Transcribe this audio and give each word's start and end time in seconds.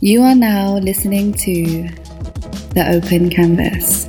You 0.00 0.22
are 0.22 0.34
now 0.36 0.76
listening 0.78 1.32
to 1.32 1.88
The 2.72 2.88
Open 2.88 3.28
Canvas. 3.30 4.06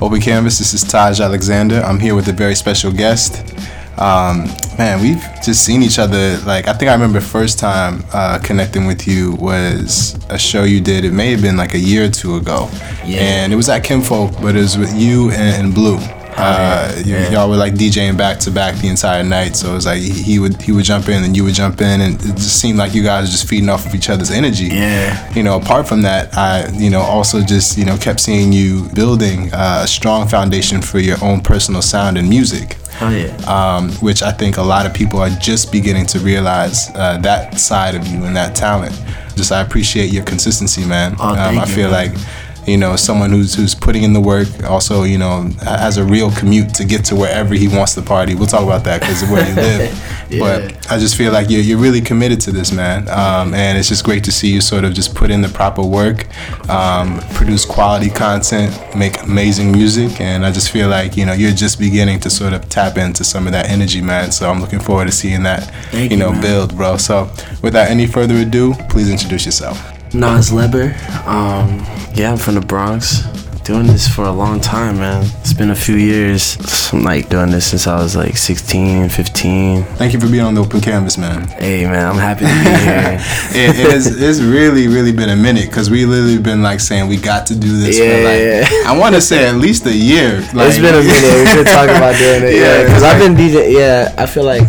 Open 0.00 0.20
Canvas, 0.20 0.58
this 0.58 0.74
is 0.74 0.84
Taj 0.84 1.18
Alexander. 1.18 1.80
I'm 1.80 1.98
here 1.98 2.14
with 2.14 2.28
a 2.28 2.32
very 2.32 2.54
special 2.54 2.92
guest. 2.92 3.52
Um, 3.98 4.44
man, 4.78 5.00
we've 5.00 5.20
just 5.44 5.64
seen 5.64 5.82
each 5.82 5.98
other. 5.98 6.38
Like, 6.46 6.68
I 6.68 6.72
think 6.74 6.88
I 6.88 6.92
remember 6.92 7.20
first 7.20 7.58
time 7.58 8.04
uh, 8.12 8.38
connecting 8.44 8.86
with 8.86 9.08
you 9.08 9.32
was 9.32 10.16
a 10.28 10.38
show 10.38 10.62
you 10.62 10.80
did. 10.80 11.04
It 11.04 11.12
may 11.12 11.32
have 11.32 11.42
been 11.42 11.56
like 11.56 11.74
a 11.74 11.80
year 11.80 12.04
or 12.04 12.08
two 12.08 12.36
ago. 12.36 12.70
Yeah. 13.04 13.22
And 13.22 13.52
it 13.52 13.56
was 13.56 13.68
at 13.68 13.82
Kinfolk, 13.82 14.30
but 14.40 14.54
it 14.54 14.60
was 14.60 14.78
with 14.78 14.94
you 14.94 15.32
and, 15.32 15.64
and 15.64 15.74
Blue. 15.74 15.98
Uh, 16.36 17.02
yeah. 17.04 17.30
Y'all 17.30 17.48
were 17.50 17.56
like 17.56 17.74
DJing 17.74 18.16
back 18.16 18.38
to 18.40 18.50
back 18.50 18.74
the 18.76 18.88
entire 18.88 19.22
night, 19.22 19.56
so 19.56 19.70
it 19.70 19.74
was 19.74 19.86
like 19.86 20.00
he, 20.00 20.38
would 20.38 20.60
he 20.62 20.72
would 20.72 20.84
jump 20.84 21.08
in 21.08 21.24
and 21.24 21.36
you 21.36 21.44
would 21.44 21.54
jump 21.54 21.80
in, 21.80 22.00
and 22.00 22.14
it 22.22 22.34
just 22.36 22.60
seemed 22.60 22.78
like 22.78 22.94
you 22.94 23.02
guys 23.02 23.24
were 23.28 23.30
just 23.32 23.48
feeding 23.48 23.68
off 23.68 23.86
of 23.86 23.94
each 23.94 24.08
other's 24.10 24.30
energy 24.30 24.64
Yeah. 24.66 25.32
you 25.34 25.42
know, 25.42 25.56
apart 25.56 25.86
from 25.88 26.02
that, 26.02 26.34
I, 26.36 26.68
you 26.72 26.90
know, 26.90 27.00
also 27.00 27.42
just, 27.42 27.76
you 27.78 27.84
know, 27.84 27.96
kept 27.96 28.20
seeing 28.20 28.52
you 28.52 28.88
building 28.94 29.52
uh, 29.52 29.82
a 29.84 29.86
strong 29.86 30.26
foundation 30.28 30.80
for 30.82 30.98
your 30.98 31.16
own 31.22 31.40
personal 31.40 31.82
sound 31.82 32.16
and 32.18 32.28
music, 32.28 32.74
Hell 32.92 33.12
yeah. 33.12 33.26
um, 33.46 33.90
which 34.00 34.22
I 34.22 34.32
think 34.32 34.56
a 34.56 34.62
lot 34.62 34.86
of 34.86 34.94
people 34.94 35.20
are 35.20 35.30
just 35.30 35.70
beginning 35.72 36.06
to 36.06 36.18
realize 36.18 36.88
uh, 36.94 37.18
that 37.18 37.58
side 37.60 37.94
of 37.94 38.06
you 38.06 38.24
and 38.24 38.34
that 38.36 38.54
talent. 38.56 38.94
Just, 39.36 39.50
I 39.52 39.62
appreciate 39.62 40.12
your 40.12 40.24
consistency, 40.24 40.84
man. 40.84 41.14
Oh, 41.18 41.34
thank 41.34 41.58
I 41.58 41.64
you, 41.66 41.74
feel 41.74 41.90
man. 41.90 42.12
like, 42.14 42.20
you 42.66 42.76
know, 42.76 42.96
someone 42.96 43.30
who's 43.30 43.54
who's 43.54 43.74
putting 43.74 44.02
in 44.04 44.12
the 44.12 44.20
work, 44.20 44.48
also, 44.64 45.02
you 45.02 45.18
know, 45.18 45.42
has 45.62 45.96
a 45.96 46.04
real 46.04 46.30
commute 46.30 46.74
to 46.74 46.84
get 46.84 47.04
to 47.06 47.16
wherever 47.16 47.54
he 47.54 47.68
wants 47.68 47.94
to 47.94 48.02
party. 48.02 48.34
We'll 48.34 48.46
talk 48.46 48.62
about 48.62 48.84
that 48.84 49.00
because 49.00 49.22
of 49.22 49.30
where 49.30 49.48
you 49.48 49.54
live. 49.54 50.08
Yeah. 50.32 50.38
But 50.38 50.90
I 50.90 50.98
just 50.98 51.16
feel 51.16 51.30
like 51.30 51.50
you're, 51.50 51.60
you're 51.60 51.76
really 51.76 52.00
committed 52.00 52.40
to 52.42 52.52
this, 52.52 52.72
man. 52.72 53.06
Um, 53.08 53.52
and 53.52 53.76
it's 53.76 53.88
just 53.88 54.02
great 54.02 54.24
to 54.24 54.32
see 54.32 54.50
you 54.50 54.62
sort 54.62 54.82
of 54.84 54.94
just 54.94 55.14
put 55.14 55.30
in 55.30 55.42
the 55.42 55.48
proper 55.50 55.82
work, 55.82 56.26
um, 56.70 57.20
produce 57.34 57.66
quality 57.66 58.08
content, 58.08 58.74
make 58.96 59.22
amazing 59.22 59.72
music. 59.72 60.22
And 60.22 60.46
I 60.46 60.50
just 60.50 60.70
feel 60.70 60.88
like, 60.88 61.18
you 61.18 61.26
know, 61.26 61.34
you're 61.34 61.52
just 61.52 61.78
beginning 61.78 62.18
to 62.20 62.30
sort 62.30 62.54
of 62.54 62.66
tap 62.70 62.96
into 62.96 63.24
some 63.24 63.46
of 63.46 63.52
that 63.52 63.68
energy, 63.68 64.00
man. 64.00 64.32
So 64.32 64.48
I'm 64.48 64.62
looking 64.62 64.80
forward 64.80 65.04
to 65.04 65.12
seeing 65.12 65.42
that, 65.42 65.70
Thank 65.90 66.10
you 66.10 66.16
know, 66.16 66.32
build, 66.40 66.74
bro. 66.78 66.96
So 66.96 67.30
without 67.60 67.88
any 67.88 68.06
further 68.06 68.36
ado, 68.36 68.72
please 68.88 69.10
introduce 69.10 69.44
yourself. 69.44 70.01
Nas 70.14 70.50
Leber. 70.50 70.92
Um, 71.26 71.78
yeah, 72.14 72.32
I'm 72.32 72.36
from 72.38 72.54
the 72.54 72.60
Bronx. 72.60 73.22
Doing 73.64 73.86
this 73.86 74.08
for 74.08 74.24
a 74.24 74.32
long 74.32 74.60
time, 74.60 74.96
man. 74.96 75.24
It's 75.40 75.52
been 75.54 75.70
a 75.70 75.74
few 75.74 75.94
years. 75.94 76.58
I'm 76.92 77.04
like 77.04 77.28
doing 77.28 77.50
this 77.52 77.66
since 77.70 77.86
I 77.86 77.94
was 78.02 78.16
like 78.16 78.36
16, 78.36 79.08
15. 79.08 79.84
Thank 79.84 80.12
you 80.12 80.18
for 80.20 80.26
being 80.26 80.42
on 80.42 80.54
the 80.54 80.60
open 80.62 80.80
canvas, 80.80 81.16
man. 81.16 81.46
Hey, 81.46 81.84
man, 81.84 82.04
I'm 82.04 82.16
happy 82.18 82.40
to 82.40 82.50
be 82.50 82.52
here. 83.54 83.68
it, 83.70 83.78
it 83.78 83.90
has, 83.92 84.20
it's 84.20 84.40
really, 84.40 84.88
really 84.88 85.12
been 85.12 85.30
a 85.30 85.36
minute 85.36 85.66
because 85.66 85.90
we 85.90 86.04
literally 86.04 86.38
been 86.38 86.60
like 86.60 86.80
saying 86.80 87.08
we 87.08 87.16
got 87.16 87.46
to 87.46 87.54
do 87.58 87.78
this 87.78 87.98
for 87.98 88.04
Yeah, 88.04 88.64
like, 88.64 88.70
yeah. 88.82 88.90
I 88.90 88.98
want 88.98 89.14
to 89.14 89.20
say 89.20 89.46
at 89.46 89.54
least 89.54 89.86
a 89.86 89.94
year. 89.94 90.40
Like, 90.52 90.68
it's 90.70 90.78
been 90.78 90.96
a 90.96 90.98
minute. 90.98 91.46
We've 91.46 91.64
been 91.64 91.72
talking 91.72 91.96
about 91.96 92.16
doing 92.18 92.42
it. 92.42 92.54
Yeah, 92.56 92.78
Yeah, 92.78 92.82
because 92.84 93.02
it's 93.02 93.12
I've 93.12 93.20
been 93.20 93.34
DJ. 93.36 93.72
Yeah, 93.78 94.12
I 94.18 94.26
feel 94.26 94.44
like 94.44 94.66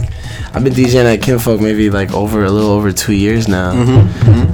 I've 0.56 0.64
been 0.64 0.74
DJing 0.74 1.12
at 1.12 1.22
Kinfolk 1.24 1.60
maybe 1.62 1.90
like 1.90 2.14
over 2.14 2.44
a 2.46 2.50
little 2.52 2.70
over 2.72 2.92
two 2.92 3.14
years 3.14 3.48
now. 3.48 3.72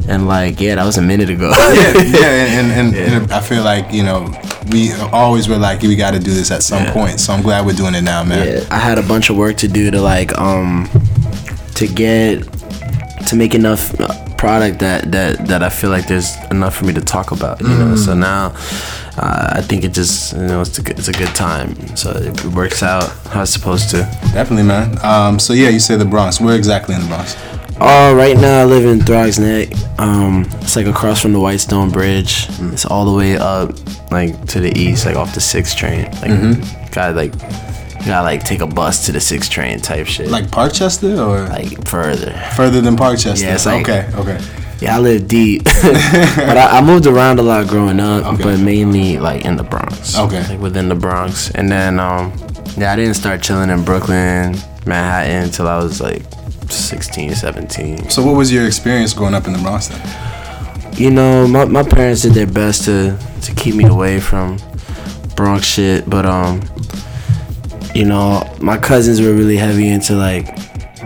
And 0.07 0.27
like, 0.27 0.59
yeah, 0.61 0.75
that 0.75 0.85
was 0.85 0.97
a 0.97 1.01
minute 1.01 1.29
ago. 1.29 1.51
Mm-hmm, 1.51 2.13
yeah, 2.15 2.19
yeah, 2.19 2.59
and, 2.59 2.71
and, 2.71 2.95
and 3.13 3.31
I 3.31 3.41
feel 3.41 3.63
like 3.63 3.91
you 3.91 4.03
know 4.03 4.31
we 4.71 4.93
always 5.11 5.47
were 5.49 5.57
like 5.57 5.81
we 5.81 5.95
got 5.95 6.11
to 6.11 6.19
do 6.19 6.31
this 6.33 6.51
at 6.51 6.63
some 6.63 6.83
Yeah. 6.83 6.93
point. 6.93 7.19
So 7.19 7.33
I'm 7.33 7.41
glad 7.43 7.65
we're 7.65 7.73
doing 7.73 7.95
it 7.95 8.01
now, 8.03 8.23
man. 8.23 8.47
Yeah, 8.47 8.63
I 8.71 8.77
had 8.79 8.97
a 8.97 9.03
bunch 9.03 9.29
of 9.29 9.35
work 9.37 9.57
to 9.57 9.67
do 9.67 9.91
to 9.91 10.01
like 10.01 10.35
um 10.37 10.89
to 11.75 11.87
get 11.87 12.43
to 13.27 13.35
make 13.35 13.53
enough 13.53 13.99
uh, 13.99 14.07
product 14.35 14.79
that 14.79 15.11
that 15.11 15.47
that 15.47 15.61
I 15.63 15.69
feel 15.69 15.89
like 15.89 16.07
there's 16.07 16.33
enough 16.49 16.75
for 16.75 16.85
me 16.85 16.93
to 16.93 17.01
talk 17.01 17.31
about. 17.31 17.59
You 17.61 17.67
know, 17.67 17.95
so 17.95 18.13
now. 18.15 18.55
Uh, 19.17 19.53
I 19.57 19.61
think 19.61 19.83
it 19.83 19.93
just 19.93 20.33
you 20.33 20.43
know 20.43 20.61
it's 20.61 20.77
a 20.77 20.81
good, 20.81 20.97
it's 20.99 21.07
a 21.07 21.13
good 21.13 21.33
time, 21.35 21.75
so 21.97 22.11
it 22.11 22.43
works 22.45 22.83
out 22.83 23.09
how 23.27 23.41
it's 23.41 23.51
supposed 23.51 23.89
to. 23.91 23.97
Definitely, 24.33 24.63
man. 24.63 24.97
Um, 25.03 25.39
so 25.39 25.53
yeah, 25.53 25.69
you 25.69 25.79
say 25.79 25.95
the 25.97 26.05
Bronx. 26.05 26.39
Where 26.39 26.55
exactly 26.55 26.95
in 26.95 27.01
the 27.01 27.07
Bronx? 27.07 27.35
Uh, 27.81 28.13
right 28.15 28.35
now 28.35 28.61
I 28.61 28.65
live 28.65 28.85
in 28.85 28.99
Throgs 28.99 29.39
Neck. 29.39 29.69
Um, 29.99 30.45
it's 30.61 30.75
like 30.75 30.85
across 30.85 31.21
from 31.21 31.31
the 31.33 31.39
Whitestone 31.39 31.91
Bridge. 31.91 32.47
It's 32.73 32.85
all 32.85 33.05
the 33.05 33.17
way 33.17 33.37
up, 33.37 33.71
like 34.11 34.45
to 34.47 34.59
the 34.59 34.77
east, 34.77 35.05
like 35.05 35.15
off 35.15 35.33
the 35.33 35.39
six 35.41 35.73
train. 35.73 36.05
Like, 36.21 36.91
gotta 36.91 37.13
like, 37.13 37.33
you 37.33 38.05
gotta 38.05 38.23
like 38.23 38.43
take 38.43 38.59
a 38.59 38.67
bus 38.67 39.05
to 39.05 39.11
the 39.13 39.21
six 39.21 39.47
train 39.47 39.79
type 39.79 40.07
shit. 40.07 40.27
Like 40.27 40.45
Parkchester 40.47 41.17
or 41.25 41.47
like 41.47 41.87
further. 41.87 42.33
further 42.55 42.81
than 42.81 42.95
Parkchester? 42.97 43.41
Yeah, 43.43 43.55
it's 43.55 43.65
like- 43.65 43.87
okay, 43.87 44.09
okay. 44.15 44.39
Yeah, 44.81 44.95
I 44.95 44.99
live 44.99 45.27
deep, 45.27 45.63
but 45.65 46.57
I, 46.57 46.77
I 46.77 46.81
moved 46.81 47.05
around 47.05 47.39
a 47.39 47.41
lot 47.41 47.67
growing 47.67 47.99
up, 47.99 48.25
Okay. 48.33 48.43
but 48.43 48.59
mainly 48.59 49.17
like 49.17 49.43
in 49.43 49.57
the 49.57 49.63
Bronx. 49.63 50.17
Okay. 50.17 50.47
like 50.47 50.59
within 50.59 50.87
the 50.87 50.95
Bronx, 50.95 51.51
and 51.51 51.69
then 51.69 51.99
um, 51.99 52.31
yeah, 52.77 52.93
I 52.93 52.95
didn't 52.95 53.15
start 53.15 53.41
chilling 53.41 53.69
in 53.69 53.83
Brooklyn, 53.83 54.55
Manhattan 54.85 55.43
until 55.43 55.67
I 55.67 55.77
was 55.83 55.99
like 55.99 56.21
16, 56.69 57.35
17. 57.35 58.09
So 58.09 58.23
what 58.25 58.35
was 58.37 58.53
your 58.53 58.65
experience 58.65 59.13
growing 59.13 59.33
up 59.33 59.47
in 59.47 59.53
the 59.53 59.59
Bronx 59.59 59.87
then? 59.87 60.95
You 60.95 61.11
know, 61.11 61.45
my, 61.47 61.65
my 61.65 61.83
parents 61.83 62.21
did 62.21 62.33
their 62.33 62.47
best 62.47 62.85
to 62.85 63.17
to 63.41 63.55
keep 63.55 63.75
me 63.75 63.85
away 63.85 64.19
from 64.21 64.57
Bronx 65.35 65.65
shit, 65.65 66.09
but 66.09 66.25
um, 66.25 66.61
you 67.93 68.05
know, 68.05 68.43
my 68.61 68.77
cousins 68.77 69.19
were 69.19 69.33
really 69.33 69.57
heavy 69.57 69.89
into 69.89 70.13
like 70.15 70.45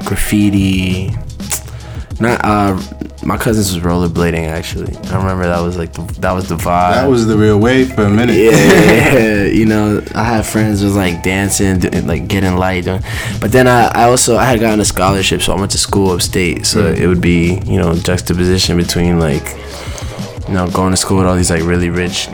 graffiti. 0.06 1.10
Not 2.20 2.40
uh, 2.46 2.80
my 3.26 3.38
cousins 3.38 3.74
was 3.74 3.84
rollerblading 3.84 4.48
actually. 4.48 4.96
I 5.08 5.18
remember 5.18 5.46
that 5.46 5.60
was 5.60 5.78
like 5.78 5.94
the, 5.94 6.02
that 6.20 6.32
was 6.32 6.50
the 6.50 6.56
vibe. 6.56 6.94
That 6.94 7.10
was 7.10 7.28
the 7.28 7.38
real 7.38 7.60
way 7.60 7.86
for 7.86 8.04
a 8.04 8.10
minute. 8.10 8.36
yeah, 8.36 9.44
you 9.46 9.66
know, 9.66 10.04
I 10.16 10.24
had 10.24 10.46
friends 10.46 10.84
was 10.84 10.96
like 10.96 11.24
dancing, 11.24 11.80
do- 11.80 11.90
like 12.02 12.28
getting 12.28 12.56
light, 12.56 12.86
doing, 12.86 13.02
but 13.40 13.52
then 13.52 13.68
I, 13.68 13.88
I 13.88 14.04
also 14.06 14.38
I 14.38 14.46
had 14.46 14.60
gotten 14.60 14.80
a 14.80 14.86
scholarship, 14.86 15.42
so 15.42 15.54
I 15.54 15.60
went 15.60 15.72
to 15.72 15.78
school 15.78 16.12
upstate, 16.12 16.66
so 16.66 16.86
it 16.88 17.08
would 17.08 17.22
be 17.22 17.60
you 17.66 17.80
know 17.80 17.96
juxtaposition 17.96 18.78
between 18.78 19.20
like 19.20 19.56
you 20.48 20.54
know 20.54 20.70
going 20.70 20.92
to 20.92 20.98
school 20.98 21.18
with 21.18 21.28
all 21.28 21.36
these 21.36 21.52
like 21.52 21.64
really 21.64 21.90
rich 21.90 22.28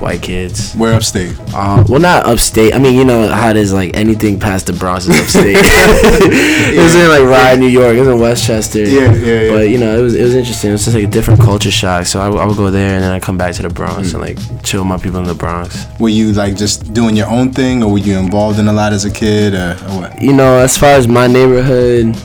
white 0.00 0.22
kids. 0.22 0.74
Where 0.74 0.94
upstate? 0.94 1.36
Uh, 1.54 1.84
well, 1.88 2.00
not 2.00 2.26
upstate. 2.26 2.74
I 2.74 2.78
mean, 2.78 2.94
you 2.94 3.04
know 3.04 3.28
how 3.28 3.50
it 3.50 3.56
is. 3.56 3.72
Like 3.72 3.96
anything 3.96 4.38
past 4.38 4.66
the 4.66 4.72
Bronx 4.72 5.06
is 5.06 5.18
upstate. 5.20 5.56
it 5.58 6.78
was 6.82 6.94
in 6.94 7.08
like 7.08 7.22
Rye, 7.22 7.56
New 7.56 7.66
York. 7.66 7.96
It 7.96 8.00
was 8.00 8.08
in 8.08 8.20
Westchester. 8.20 8.84
Yeah, 8.84 9.12
yeah, 9.14 9.40
yeah. 9.42 9.50
But 9.52 9.68
you 9.70 9.78
know, 9.78 9.98
it 9.98 10.02
was 10.02 10.14
it 10.14 10.22
was 10.22 10.34
interesting. 10.34 10.70
It 10.70 10.72
was 10.74 10.84
just 10.84 10.94
like 10.96 11.04
a 11.04 11.10
different 11.10 11.40
culture 11.40 11.70
shock. 11.70 12.06
So 12.06 12.20
I, 12.20 12.24
w- 12.24 12.42
I 12.42 12.46
would 12.46 12.56
go 12.56 12.70
there 12.70 12.94
and 12.94 13.02
then 13.02 13.12
I 13.12 13.20
come 13.20 13.36
back 13.38 13.54
to 13.54 13.62
the 13.62 13.68
Bronx 13.70 14.12
and 14.12 14.22
like 14.22 14.38
chill 14.64 14.80
with 14.82 14.88
my 14.88 14.98
people 14.98 15.18
in 15.20 15.26
the 15.26 15.34
Bronx. 15.34 15.86
Were 15.98 16.08
you 16.08 16.32
like 16.32 16.56
just 16.56 16.92
doing 16.94 17.16
your 17.16 17.28
own 17.28 17.52
thing, 17.52 17.82
or 17.82 17.92
were 17.92 17.98
you 17.98 18.18
involved 18.18 18.58
in 18.58 18.68
a 18.68 18.72
lot 18.72 18.92
as 18.92 19.04
a 19.04 19.10
kid, 19.10 19.54
or, 19.54 19.72
or 19.88 20.00
what? 20.00 20.22
You 20.22 20.32
know, 20.32 20.58
as 20.58 20.76
far 20.78 20.90
as 20.90 21.08
my 21.08 21.26
neighborhood, 21.26 22.16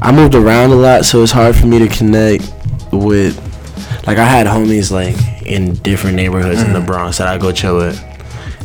I 0.00 0.12
moved 0.12 0.34
around 0.34 0.70
a 0.70 0.76
lot, 0.76 1.04
so 1.04 1.22
it's 1.22 1.32
hard 1.32 1.56
for 1.56 1.66
me 1.66 1.78
to 1.78 1.88
connect 1.88 2.52
with. 2.92 3.36
Like 4.06 4.16
I 4.18 4.24
had 4.24 4.46
homies 4.46 4.90
like 4.90 5.16
in 5.48 5.74
different 5.76 6.16
neighborhoods 6.16 6.62
in 6.62 6.72
the 6.72 6.80
Bronx 6.80 7.18
that 7.18 7.28
I 7.28 7.38
go 7.38 7.52
chill 7.52 7.76
with. 7.76 7.98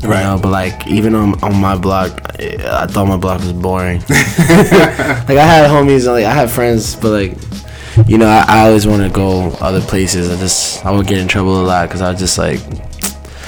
You 0.02 0.10
Right. 0.10 0.24
know, 0.24 0.38
but 0.42 0.50
like 0.50 0.86
even 0.88 1.16
on 1.16 1.42
on 1.44 1.56
my 1.56 1.78
block, 1.78 2.36
eh, 2.40 2.58
I 2.62 2.88
thought 2.88 3.06
my 3.08 3.16
block 3.18 3.40
was 3.40 3.54
boring. 3.54 4.00
like 4.10 5.38
I 5.38 5.46
had 5.46 5.70
homies, 5.70 6.06
and 6.06 6.14
like 6.14 6.26
I 6.26 6.34
had 6.34 6.50
friends, 6.50 6.96
but 6.98 7.12
like, 7.12 7.38
you 8.10 8.18
know, 8.18 8.28
I, 8.28 8.44
I 8.48 8.68
always 8.68 8.86
want 8.86 9.02
to 9.04 9.10
go 9.10 9.52
other 9.62 9.80
places. 9.82 10.30
I 10.30 10.36
just 10.36 10.86
I 10.86 10.92
would 10.92 11.08
get 11.08 11.20
in 11.20 11.28
trouble 11.30 11.62
a 11.62 11.64
lot 11.64 11.88
because 11.88 12.02
I 12.02 12.12
was 12.12 12.20
just 12.20 12.38
like, 12.38 12.60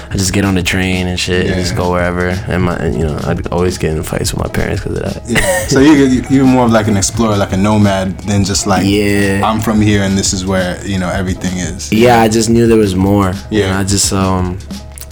I 0.10 0.18
just 0.18 0.34
get 0.34 0.46
on 0.46 0.56
the 0.56 0.64
train 0.64 1.08
and 1.08 1.20
shit 1.20 1.46
and 1.48 1.56
just 1.56 1.76
go 1.76 1.92
wherever. 1.92 2.28
And 2.30 2.64
my, 2.64 2.76
and, 2.78 2.96
you 2.96 3.06
know, 3.06 3.20
I'd 3.24 3.48
always 3.48 3.78
get 3.78 3.92
in 3.96 4.04
fights 4.04 4.34
with 4.34 4.44
my 4.44 4.50
parents 4.50 4.84
because 4.84 4.98
of 5.00 5.04
that. 5.04 5.30
Yeah. 5.30 5.68
So 5.68 5.80
you 5.80 5.94
you- 5.94 6.24
you're 6.30 6.46
more 6.46 6.66
of 6.66 6.72
like 6.72 6.88
an 6.88 6.96
explorer, 6.98 7.36
like 7.38 7.54
a 7.54 7.58
nomad, 7.58 8.18
than 8.20 8.44
just 8.46 8.66
like 8.68 8.84
Yeah. 8.86 9.42
I'm 9.44 9.60
from 9.62 9.82
here 9.82 10.04
and 10.04 10.18
this 10.18 10.32
is 10.34 10.46
where 10.46 10.80
you 10.86 11.00
know 11.00 11.10
everything 11.10 11.58
is. 11.58 11.92
Yeah, 11.92 12.22
I 12.22 12.28
just 12.30 12.50
knew 12.50 12.68
there 12.68 12.78
was 12.78 12.96
more. 12.96 13.34
Yeah. 13.50 13.66
And 13.70 13.74
I 13.80 13.84
just 13.84 14.14
um, 14.14 14.58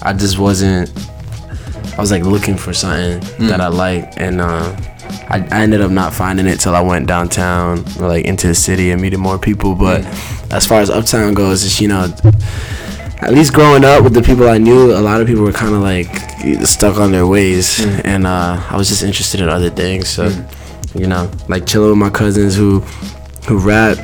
I 0.01 0.13
just 0.13 0.37
wasn't. 0.39 0.89
I 1.97 2.01
was 2.01 2.11
like 2.11 2.23
looking 2.23 2.57
for 2.57 2.73
something 2.73 3.19
that 3.47 3.61
I 3.61 3.67
liked, 3.67 4.17
and 4.17 4.41
uh, 4.41 4.75
I, 5.29 5.45
I 5.51 5.61
ended 5.61 5.81
up 5.81 5.91
not 5.91 6.11
finding 6.13 6.47
it 6.47 6.59
till 6.59 6.75
I 6.75 6.81
went 6.81 7.07
downtown, 7.07 7.85
or 7.99 8.07
like 8.07 8.25
into 8.25 8.47
the 8.47 8.55
city, 8.55 8.89
and 8.91 8.99
meeting 9.01 9.19
more 9.19 9.37
people. 9.37 9.75
But 9.75 10.03
as 10.51 10.65
far 10.65 10.79
as 10.81 10.89
uptown 10.89 11.35
goes, 11.35 11.63
it's 11.63 11.79
you 11.79 11.87
know, 11.89 12.07
at 13.23 13.33
least 13.33 13.53
growing 13.53 13.85
up 13.85 14.03
with 14.03 14.13
the 14.13 14.21
people 14.21 14.49
I 14.49 14.57
knew, 14.57 14.91
a 14.93 14.99
lot 14.99 15.21
of 15.21 15.27
people 15.27 15.43
were 15.43 15.51
kind 15.51 15.73
of 15.73 15.81
like 15.81 16.07
stuck 16.65 16.97
on 16.97 17.11
their 17.11 17.25
ways, 17.25 17.79
mm. 17.79 18.01
and 18.03 18.27
uh, 18.27 18.61
I 18.69 18.77
was 18.77 18.87
just 18.89 19.03
interested 19.03 19.39
in 19.39 19.49
other 19.49 19.69
things. 19.69 20.09
So, 20.09 20.29
mm. 20.29 20.99
you 20.99 21.07
know, 21.07 21.31
like 21.47 21.65
chilling 21.65 21.89
with 21.89 21.99
my 21.99 22.09
cousins 22.09 22.55
who 22.55 22.79
who 23.47 23.57
rap 23.57 23.97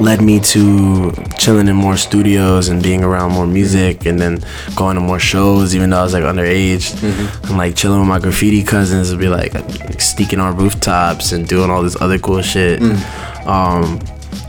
led 0.00 0.22
me 0.22 0.40
to 0.40 1.12
chilling 1.38 1.68
in 1.68 1.76
more 1.76 1.96
studios 1.96 2.68
and 2.68 2.82
being 2.82 3.04
around 3.04 3.32
more 3.32 3.46
music 3.46 3.98
mm-hmm. 3.98 4.08
and 4.08 4.20
then 4.20 4.74
going 4.74 4.94
to 4.94 5.00
more 5.00 5.18
shows 5.18 5.74
even 5.74 5.90
though 5.90 5.98
I 5.98 6.02
was 6.02 6.14
like 6.14 6.24
underage. 6.24 6.92
Mm-hmm. 6.92 7.46
And 7.48 7.58
like 7.58 7.76
chilling 7.76 8.00
with 8.00 8.08
my 8.08 8.18
graffiti 8.18 8.62
cousins 8.62 9.10
would 9.10 9.20
be 9.20 9.28
like 9.28 9.52
sneaking 10.00 10.40
on 10.40 10.56
rooftops 10.56 11.32
and 11.32 11.46
doing 11.46 11.70
all 11.70 11.82
this 11.82 12.00
other 12.00 12.18
cool 12.18 12.40
shit. 12.40 12.80
Mm. 12.80 13.46
Um 13.46 14.00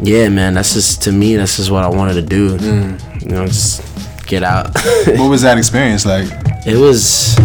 yeah, 0.02 0.30
man, 0.30 0.54
that's 0.54 0.74
just 0.74 1.04
to 1.04 1.12
me. 1.12 1.36
That's 1.36 1.58
just 1.58 1.72
what 1.72 1.84
I 1.84 1.90
wanted 1.90 2.16
to 2.16 2.22
do. 2.22 2.58
Mm. 2.58 3.22
You 3.22 3.30
know, 3.30 3.46
just 3.46 3.84
get 4.26 4.44
out. 4.44 4.74
what 5.06 5.30
was 5.30 5.42
that 5.44 5.58
experience 5.58 6.06
like? 6.06 6.28
it 6.66 6.78
was, 6.78 7.38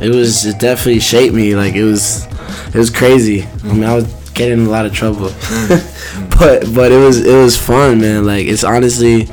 it 0.00 0.08
was 0.08 0.46
it 0.46 0.58
definitely 0.58 1.00
shaped 1.00 1.34
me. 1.34 1.54
Like 1.54 1.74
it 1.74 1.84
was, 1.84 2.26
it 2.68 2.74
was 2.74 2.90
crazy. 2.90 3.42
I 3.64 3.72
mean, 3.72 3.84
I 3.84 3.94
was 3.94 4.04
getting 4.30 4.60
in 4.60 4.66
a 4.66 4.70
lot 4.70 4.86
of 4.86 4.92
trouble, 4.92 5.28
but 6.38 6.72
but 6.74 6.92
it 6.92 7.04
was 7.04 7.24
it 7.24 7.36
was 7.36 7.56
fun, 7.56 8.00
man. 8.00 8.24
Like 8.24 8.46
it's 8.46 8.64
honestly, 8.64 9.28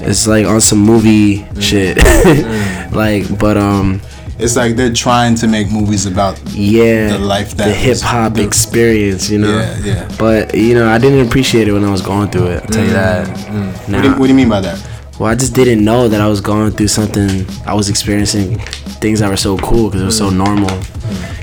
it's 0.00 0.26
like 0.26 0.46
on 0.46 0.60
some 0.60 0.78
movie 0.78 1.46
shit. 1.60 1.96
like, 2.92 3.38
but 3.38 3.56
um, 3.56 4.00
It's 4.38 4.56
like 4.56 4.76
they're 4.76 4.92
trying 4.92 5.36
to 5.36 5.46
make 5.46 5.70
movies 5.70 6.06
about 6.06 6.40
yeah, 6.50 7.08
The 7.08 7.18
life 7.18 7.54
that 7.56 7.66
the 7.66 7.72
hip 7.72 7.98
hop 8.00 8.38
experience, 8.38 9.30
you 9.30 9.38
know. 9.38 9.56
Yeah, 9.56 9.78
yeah. 9.84 10.16
But 10.18 10.54
you 10.54 10.74
know, 10.74 10.88
I 10.88 10.98
didn't 10.98 11.26
appreciate 11.26 11.68
it 11.68 11.72
when 11.72 11.84
I 11.84 11.90
was 11.90 12.02
going 12.02 12.30
through 12.30 12.46
it. 12.46 12.62
I'll 12.62 12.68
tell 12.68 12.84
you 12.84 12.90
mm. 12.90 12.94
that. 12.94 13.28
Mm. 13.28 13.92
What 13.92 14.02
do, 14.02 14.08
you, 14.08 14.14
what 14.16 14.26
do 14.26 14.28
you 14.28 14.34
mean 14.34 14.48
by 14.48 14.60
that? 14.60 14.93
Well, 15.18 15.30
I 15.30 15.34
just 15.34 15.54
didn't 15.54 15.84
know 15.84 16.08
that 16.08 16.20
I 16.20 16.28
was 16.28 16.40
going 16.40 16.72
through 16.72 16.88
something. 16.88 17.46
I 17.66 17.74
was 17.74 17.88
experiencing 17.88 18.58
things 19.00 19.20
that 19.20 19.28
were 19.30 19.36
so 19.36 19.56
cool 19.58 19.88
because 19.88 20.02
it 20.02 20.06
was 20.06 20.18
so 20.18 20.30
normal. 20.30 20.70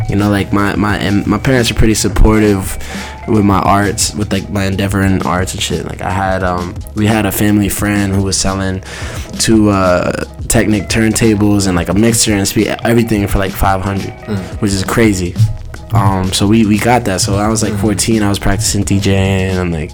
You 0.09 0.17
know, 0.17 0.29
like 0.29 0.51
my 0.51 0.75
my 0.75 0.97
and 0.97 1.25
my 1.25 1.37
parents 1.37 1.71
are 1.71 1.75
pretty 1.75 1.93
supportive 1.93 2.77
with 3.27 3.45
my 3.45 3.59
arts, 3.59 4.13
with 4.13 4.31
like 4.33 4.49
my 4.49 4.65
endeavor 4.65 5.01
in 5.01 5.21
arts 5.21 5.53
and 5.53 5.61
shit. 5.61 5.85
Like 5.85 6.01
I 6.01 6.09
had 6.11 6.43
um 6.43 6.75
we 6.95 7.05
had 7.05 7.25
a 7.25 7.31
family 7.31 7.69
friend 7.69 8.13
who 8.13 8.23
was 8.23 8.37
selling 8.37 8.83
two 9.39 9.69
uh 9.69 10.25
Technic 10.51 10.89
turntables 10.89 11.65
and 11.67 11.77
like 11.77 11.87
a 11.87 11.93
mixer 11.93 12.33
and 12.33 12.45
speak 12.45 12.67
everything 12.67 13.25
for 13.25 13.39
like 13.39 13.53
500, 13.53 14.59
which 14.61 14.73
is 14.73 14.83
crazy. 14.83 15.33
Um, 15.93 16.31
so 16.31 16.47
we, 16.47 16.65
we 16.65 16.77
got 16.77 17.03
that. 17.05 17.19
So 17.21 17.35
I 17.35 17.47
was 17.49 17.61
like 17.61 17.73
14. 17.73 18.23
I 18.23 18.29
was 18.29 18.39
practicing 18.39 18.83
DJing. 18.83 19.59
and 19.61 19.71
like, 19.73 19.91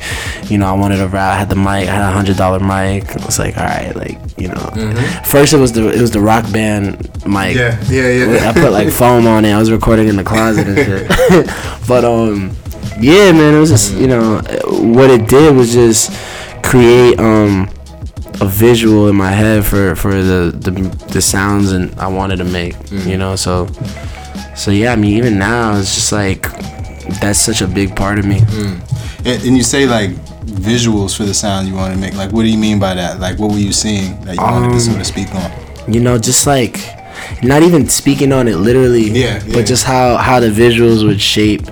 you 0.49 0.57
know, 0.57 0.67
I 0.67 0.73
wanted 0.73 0.97
to 0.97 1.07
rap. 1.07 1.33
I 1.35 1.39
had 1.39 1.49
the 1.49 1.55
mic. 1.55 1.88
I 1.89 1.94
had 1.95 2.09
a 2.09 2.11
hundred 2.11 2.38
dollar 2.38 2.59
mic. 2.59 3.09
I 3.15 3.25
was 3.25 3.39
like, 3.39 3.57
all 3.57 3.63
right, 3.65 3.95
like, 3.95 4.17
you 4.38 4.47
know. 4.49 4.94
First 5.25 5.53
it 5.53 5.57
was 5.57 5.71
the 5.73 5.89
it 5.91 5.99
was 6.01 6.11
the 6.11 6.19
rock 6.21 6.51
band 6.51 6.97
mic. 7.25 7.55
yeah, 7.55 7.79
yeah. 7.89 8.25
Yeah. 8.25 8.49
I 8.49 8.53
put 8.53 8.71
like 8.71 8.89
foam 8.89 9.25
on 9.27 9.45
it. 9.45 9.51
I 9.53 9.57
was 9.59 9.71
recording 9.71 10.07
in 10.07 10.15
the 10.15 10.23
closet 10.23 10.67
and 10.67 10.77
shit. 10.77 11.07
but 11.88 12.05
um, 12.05 12.51
yeah, 12.99 13.31
man, 13.31 13.55
it 13.55 13.59
was 13.59 13.69
just 13.71 13.94
you 13.95 14.07
know 14.07 14.41
what 14.69 15.09
it 15.09 15.27
did 15.27 15.55
was 15.55 15.73
just 15.73 16.11
create 16.63 17.19
um 17.19 17.69
a 18.39 18.45
visual 18.45 19.07
in 19.07 19.15
my 19.15 19.31
head 19.31 19.65
for 19.65 19.95
for 19.95 20.13
the 20.13 20.51
the, 20.55 20.71
the 21.11 21.21
sounds 21.21 21.71
and 21.71 21.94
I 21.99 22.07
wanted 22.07 22.38
to 22.38 22.44
make. 22.45 22.75
You 22.91 23.17
know, 23.17 23.35
so 23.35 23.65
so 24.57 24.71
yeah. 24.71 24.92
I 24.92 24.95
mean, 24.95 25.18
even 25.18 25.38
now 25.39 25.77
it's 25.77 25.94
just 25.95 26.12
like 26.12 26.44
that's 27.21 27.39
such 27.39 27.62
a 27.62 27.68
big 27.68 27.95
part 27.95 28.19
of 28.19 28.25
me. 28.25 28.39
And, 29.25 29.44
and 29.44 29.57
you 29.57 29.63
say 29.63 29.86
like 29.86 30.12
visuals 30.45 31.15
for 31.15 31.24
the 31.24 31.33
sound 31.33 31.68
you 31.68 31.75
want 31.75 31.94
to 31.94 32.00
make. 32.00 32.13
Like, 32.15 32.31
what 32.31 32.44
do 32.44 32.50
you 32.50 32.57
mean 32.57 32.80
by 32.80 32.94
that? 32.95 33.19
Like, 33.19 33.38
what 33.39 33.51
were 33.51 33.57
you 33.59 33.71
seeing 33.74 34.19
that 34.25 34.36
you 34.36 34.42
wanted 34.42 34.68
to 34.69 34.74
Um, 34.74 34.80
sort 34.80 35.00
of 35.00 35.06
speak 35.07 35.33
on? 35.36 35.51
you 35.94 36.01
know 36.01 36.18
just 36.18 36.45
like 36.45 36.80
not 37.42 37.63
even 37.63 37.88
speaking 37.88 38.33
on 38.33 38.48
it 38.50 38.57
literally 38.57 39.09
Yeah, 39.09 39.42
yeah. 39.45 39.54
but 39.54 39.65
just 39.65 39.86
how 39.86 40.18
how 40.18 40.42
the 40.42 40.50
visuals 40.50 41.06
would 41.07 41.21
shape 41.21 41.63
the, 41.63 41.71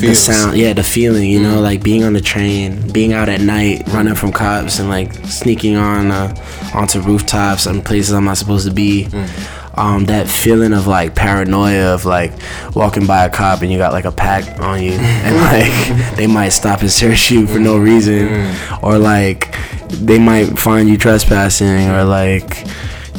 the. 0.00 0.06
Mm. 0.12 0.14
sound 0.14 0.56
yeah 0.56 0.72
the 0.72 0.84
feeling 0.84 1.28
you 1.28 1.40
know 1.42 1.60
like 1.60 1.82
being 1.82 2.04
on 2.04 2.12
the 2.12 2.20
train 2.20 2.92
being 2.92 3.12
out 3.12 3.28
at 3.28 3.40
night 3.40 3.82
running 3.88 4.14
from 4.14 4.30
cops 4.30 4.78
and 4.78 4.88
like 4.88 5.12
sneaking 5.26 5.74
on 5.76 6.12
uh, 6.12 6.32
onto 6.74 7.00
rooftops 7.00 7.66
and 7.66 7.84
places 7.84 8.12
i'm 8.14 8.24
not 8.24 8.36
supposed 8.36 8.68
to 8.68 8.72
be 8.72 9.06
Mm. 9.06 9.26
Um, 9.76 10.04
that 10.06 10.28
feeling 10.28 10.72
of 10.72 10.86
like 10.86 11.14
paranoia 11.14 11.94
of 11.94 12.04
like 12.04 12.32
walking 12.74 13.06
by 13.06 13.24
a 13.24 13.30
cop 13.30 13.62
and 13.62 13.70
you 13.72 13.78
got 13.78 13.92
like 13.92 14.04
a 14.04 14.12
pack 14.12 14.60
on 14.60 14.82
you 14.82 14.92
and 14.92 15.36
like 15.36 16.16
they 16.16 16.26
might 16.26 16.50
stop 16.50 16.80
and 16.80 16.90
search 16.90 17.30
you 17.30 17.46
for 17.46 17.58
no 17.58 17.76
reason 17.76 18.28
Mm. 18.28 18.82
or 18.82 18.98
like 18.98 19.54
they 19.88 20.18
might 20.18 20.58
find 20.58 20.88
you 20.88 20.96
trespassing 20.96 21.88
or 21.90 22.04
like 22.04 22.64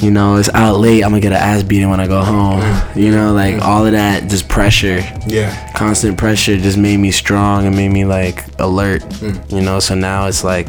you 0.01 0.11
know 0.11 0.35
it's 0.35 0.49
out 0.49 0.77
late 0.79 1.03
i'm 1.03 1.11
gonna 1.11 1.21
get 1.21 1.31
an 1.31 1.37
ass 1.37 1.63
beating 1.63 1.89
when 1.89 1.99
i 2.01 2.07
go 2.07 2.21
home 2.21 2.59
you 2.95 3.11
know 3.11 3.33
like 3.33 3.61
all 3.61 3.85
of 3.85 3.93
that 3.93 4.29
just 4.29 4.47
pressure 4.49 4.99
Yeah. 5.25 5.71
constant 5.73 6.17
pressure 6.17 6.57
just 6.57 6.77
made 6.77 6.97
me 6.97 7.11
strong 7.11 7.65
and 7.65 7.75
made 7.75 7.89
me 7.89 8.03
like 8.05 8.43
alert 8.59 9.01
Mm. 9.03 9.51
you 9.53 9.61
know 9.61 9.79
so 9.79 9.95
now 9.95 10.27
it's 10.27 10.43
like 10.43 10.67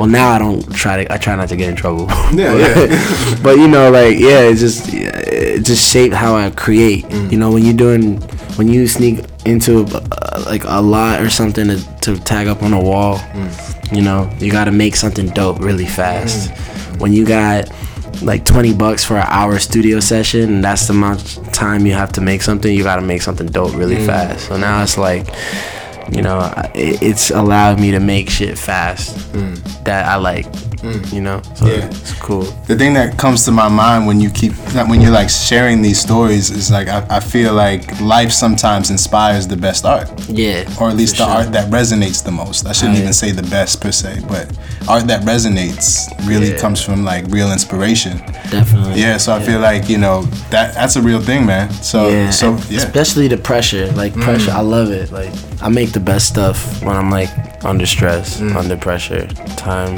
well 0.00 0.08
now 0.08 0.30
i 0.30 0.38
don't 0.38 0.62
try 0.74 1.04
to 1.04 1.12
i 1.12 1.16
try 1.18 1.36
not 1.36 1.48
to 1.50 1.56
get 1.56 1.68
in 1.68 1.76
trouble 1.76 2.06
Yeah, 2.32 2.56
yeah. 2.56 3.36
but 3.42 3.58
you 3.58 3.68
know 3.68 3.90
like 3.90 4.18
yeah 4.18 4.40
it 4.50 4.54
just 4.56 4.88
it 4.92 5.62
just 5.62 5.82
shaped 5.92 6.14
how 6.14 6.34
i 6.36 6.48
create 6.50 7.04
Mm. 7.04 7.30
you 7.32 7.38
know 7.38 7.50
when 7.52 7.62
you're 7.64 7.76
doing 7.86 8.18
when 8.56 8.68
you 8.68 8.88
sneak 8.88 9.16
into 9.44 9.84
uh, 9.92 10.42
like 10.46 10.64
a 10.64 10.80
lot 10.80 11.20
or 11.20 11.28
something 11.30 11.66
to, 11.68 11.76
to 12.00 12.16
tag 12.18 12.46
up 12.46 12.62
on 12.62 12.72
a 12.72 12.80
wall 12.82 13.18
Mm. 13.18 13.96
you 13.96 14.02
know 14.02 14.30
you 14.38 14.50
got 14.50 14.64
to 14.64 14.70
make 14.84 14.96
something 14.96 15.26
dope 15.40 15.58
really 15.60 15.86
fast 15.86 16.50
when 17.00 17.12
you 17.12 17.26
got 17.26 17.68
like 18.22 18.44
20 18.44 18.74
bucks 18.74 19.04
for 19.04 19.16
an 19.16 19.26
hour 19.28 19.58
studio 19.58 20.00
session 20.00 20.44
and 20.54 20.64
that's 20.64 20.86
the 20.88 20.92
amount 20.94 21.20
of 21.38 21.52
time 21.52 21.84
you 21.86 21.92
have 21.92 22.12
to 22.12 22.20
make 22.20 22.40
something 22.42 22.74
you 22.74 22.82
got 22.82 22.96
to 22.96 23.02
make 23.02 23.22
something 23.22 23.46
dope 23.48 23.74
really 23.74 23.96
Mm. 23.96 24.06
fast 24.06 24.48
so 24.48 24.56
now 24.56 24.82
it's 24.82 24.96
like 24.98 25.26
you 26.12 26.22
know 26.22 26.50
it's 26.74 27.30
allowed 27.30 27.78
me 27.80 27.90
to 27.90 28.00
make 28.00 28.28
shit 28.30 28.58
fast 28.58 29.16
that 29.84 30.06
i 30.06 30.16
like 30.16 30.46
you 31.12 31.20
know 31.20 31.40
so 31.54 31.66
Mm. 31.66 31.68
Yeah. 31.78 31.86
it's 31.86 32.14
cool 32.20 32.44
the 32.66 32.74
thing 32.76 32.94
that 32.94 33.18
comes 33.18 33.44
to 33.44 33.52
my 33.52 33.68
mind 33.68 34.06
when 34.06 34.18
you 34.20 34.30
keep 34.30 34.52
when 34.88 35.00
you're 35.02 35.10
like 35.10 35.28
sharing 35.28 35.82
these 35.82 36.00
stories 36.00 36.50
is 36.50 36.70
like 36.70 36.88
I, 36.88 37.06
I 37.10 37.20
feel 37.20 37.52
like 37.52 38.00
life 38.00 38.32
sometimes 38.32 38.90
inspires 38.90 39.46
the 39.46 39.56
best 39.56 39.84
art 39.84 40.08
yeah 40.28 40.64
or 40.80 40.88
at 40.88 40.96
least 40.96 41.18
the 41.18 41.24
sure. 41.24 41.32
art 41.36 41.52
that 41.52 41.70
resonates 41.70 42.24
the 42.24 42.30
most 42.32 42.66
i 42.66 42.72
shouldn't 42.72 42.98
even 42.98 43.12
say 43.12 43.30
the 43.30 43.42
best 43.50 43.80
per 43.82 43.92
se 43.92 44.20
but 44.26 44.46
art 44.90 45.06
that 45.06 45.22
resonates 45.22 45.86
really 46.26 46.50
Yeah. 46.50 46.64
comes 46.64 46.80
from 46.86 47.04
like 47.04 47.24
real 47.36 47.50
inspiration. 47.52 48.14
Definitely. 48.50 49.00
Yeah 49.00 49.16
so 49.24 49.28
i 49.38 49.40
feel 49.48 49.60
like 49.60 49.88
you 49.92 49.98
know 50.04 50.16
that 50.54 50.74
that's 50.74 50.96
a 50.96 51.02
real 51.10 51.22
thing 51.28 51.42
man. 51.46 51.70
So 51.92 51.98
yeah, 52.08 52.30
so 52.30 52.46
yeah. 52.68 52.78
especially 52.84 53.28
the 53.28 53.40
pressure 53.50 53.86
like 54.02 54.12
mm. 54.14 54.22
pressure 54.22 54.52
i 54.60 54.64
love 54.76 54.90
it. 55.00 55.06
Like 55.12 55.32
i 55.66 55.68
make 55.68 55.90
the 55.92 56.04
best 56.12 56.24
stuff 56.34 56.56
when 56.82 56.96
i'm 57.00 57.10
like 57.10 57.30
under 57.64 57.86
stress 57.86 58.40
mm. 58.40 58.56
under 58.60 58.76
pressure. 58.76 59.26
Time 59.56 59.94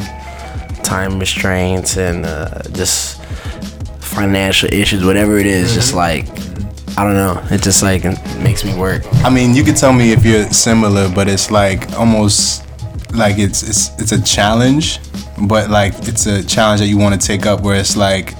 time 0.82 1.18
restraints 1.18 1.96
and 1.96 2.26
uh, 2.26 2.62
just 2.72 3.22
financial 4.00 4.68
issues 4.72 5.04
whatever 5.04 5.38
it 5.38 5.46
is, 5.46 5.72
just 5.72 5.94
mm-hmm. 5.94 6.04
like 6.04 6.24
i 6.98 7.04
don't 7.04 7.14
know. 7.24 7.40
It 7.50 7.62
just 7.62 7.82
like 7.82 8.04
makes 8.46 8.64
me 8.64 8.72
work. 8.76 9.02
I 9.24 9.30
mean, 9.30 9.54
you 9.54 9.64
could 9.64 9.76
tell 9.76 9.94
me 9.94 10.12
if 10.12 10.24
you're 10.26 10.46
similar, 10.50 11.08
but 11.08 11.26
it's 11.28 11.50
like 11.50 11.80
almost 11.98 12.64
like 13.12 13.38
it's 13.38 13.62
it's 13.62 13.90
it's 14.00 14.12
a 14.12 14.22
challenge, 14.22 14.98
but 15.48 15.70
like 15.70 15.94
it's 16.08 16.26
a 16.26 16.42
challenge 16.44 16.80
that 16.80 16.88
you 16.88 16.98
want 16.98 17.20
to 17.20 17.26
take 17.26 17.46
up 17.46 17.62
where 17.62 17.76
it's 17.76 17.96
like 17.96 18.34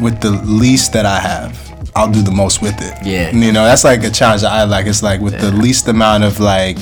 with 0.00 0.20
the 0.20 0.30
least 0.44 0.92
that 0.92 1.06
I 1.06 1.20
have, 1.20 1.58
I'll 1.94 2.10
do 2.10 2.22
the 2.22 2.32
most 2.32 2.62
with 2.62 2.80
it. 2.80 2.94
Yeah. 3.06 3.30
You 3.30 3.52
know, 3.52 3.64
that's 3.64 3.84
like 3.84 4.02
a 4.04 4.10
challenge 4.10 4.42
that 4.42 4.52
I 4.52 4.64
like. 4.64 4.86
It's 4.86 5.02
like 5.02 5.20
with 5.20 5.40
the 5.40 5.52
least 5.52 5.88
amount 5.88 6.24
of 6.24 6.40
like, 6.40 6.78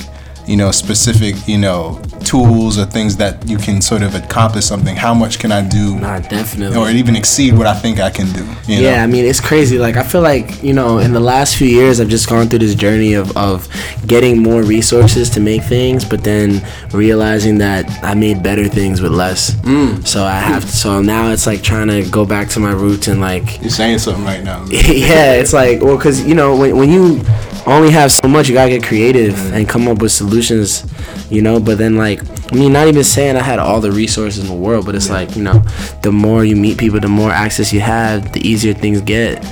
you 0.47 0.57
know, 0.57 0.71
specific, 0.71 1.35
you 1.47 1.57
know, 1.57 2.01
tools 2.25 2.77
or 2.77 2.85
things 2.85 3.17
that 3.17 3.47
you 3.47 3.57
can 3.57 3.81
sort 3.81 4.03
of 4.03 4.15
accomplish 4.15 4.65
something, 4.65 4.95
how 4.95 5.13
much 5.13 5.39
can 5.39 5.51
I 5.51 5.67
do 5.67 5.99
nah 5.99 6.19
definitely 6.19 6.77
or 6.77 6.89
even 6.89 7.15
exceed 7.15 7.57
what 7.57 7.67
I 7.67 7.73
think 7.73 7.99
I 7.99 8.09
can 8.09 8.31
do? 8.33 8.43
You 8.67 8.81
know? 8.81 8.89
Yeah, 8.89 9.03
I 9.03 9.07
mean 9.07 9.25
it's 9.25 9.41
crazy. 9.41 9.77
Like 9.77 9.97
I 9.97 10.03
feel 10.03 10.21
like 10.21 10.63
you 10.63 10.73
know, 10.73 10.99
in 10.99 11.13
the 11.13 11.19
last 11.19 11.57
few 11.57 11.67
years, 11.67 11.99
I've 11.99 12.09
just 12.09 12.29
gone 12.29 12.47
through 12.47 12.59
this 12.59 12.75
journey 12.75 13.13
of 13.13 13.35
of 13.37 13.67
getting 14.07 14.41
more 14.41 14.63
resources 14.63 15.29
to 15.31 15.39
make 15.39 15.63
things, 15.63 16.05
but 16.05 16.23
then 16.23 16.65
realizing 16.93 17.57
that 17.59 17.85
I 18.03 18.13
made 18.13 18.43
better 18.43 18.67
things 18.67 19.01
with 19.01 19.11
less. 19.11 19.51
Mm. 19.61 20.07
So 20.07 20.23
I 20.23 20.39
have. 20.39 20.69
So 20.69 21.01
now 21.01 21.31
it's 21.31 21.47
like 21.47 21.61
trying 21.61 21.87
to 21.87 22.09
go 22.09 22.25
back 22.25 22.49
to 22.49 22.59
my 22.59 22.71
roots 22.71 23.07
and 23.07 23.21
like, 23.21 23.61
You're 23.61 23.69
saying 23.69 23.99
something 23.99 24.23
right 24.23 24.43
now. 24.43 24.65
yeah, 24.69 25.33
it's 25.33 25.53
like 25.53 25.81
well, 25.81 25.97
cause 25.97 26.23
you 26.25 26.35
know 26.35 26.55
when 26.55 26.77
when 26.77 26.89
you 26.89 27.21
only 27.65 27.91
have 27.91 28.11
so 28.11 28.27
much, 28.27 28.47
you 28.47 28.53
gotta 28.53 28.69
get 28.69 28.83
creative 28.83 29.53
and 29.53 29.67
come 29.67 29.87
up 29.87 30.01
with 30.01 30.11
solutions. 30.11 30.85
You 31.29 31.41
know, 31.41 31.59
but 31.59 31.77
then 31.77 31.95
like 31.95 32.21
I 32.51 32.55
mean, 32.55 32.73
not 32.73 32.87
even 32.87 33.03
saying 33.03 33.37
I 33.37 33.41
had 33.41 33.59
all 33.59 33.79
the 33.79 33.91
resources 33.91 34.43
in 34.43 34.47
the 34.49 34.55
world, 34.55 34.85
but 34.85 34.95
it's 34.95 35.09
like 35.09 35.35
you 35.35 35.43
know, 35.43 35.63
the 36.01 36.11
more 36.11 36.43
you 36.43 36.55
meet 36.55 36.77
people, 36.77 36.99
the 36.99 37.07
more 37.07 37.31
access 37.31 37.71
you 37.71 37.79
have, 37.79 38.33
the 38.33 38.45
easier 38.47 38.73
things 38.73 39.01
get. 39.01 39.45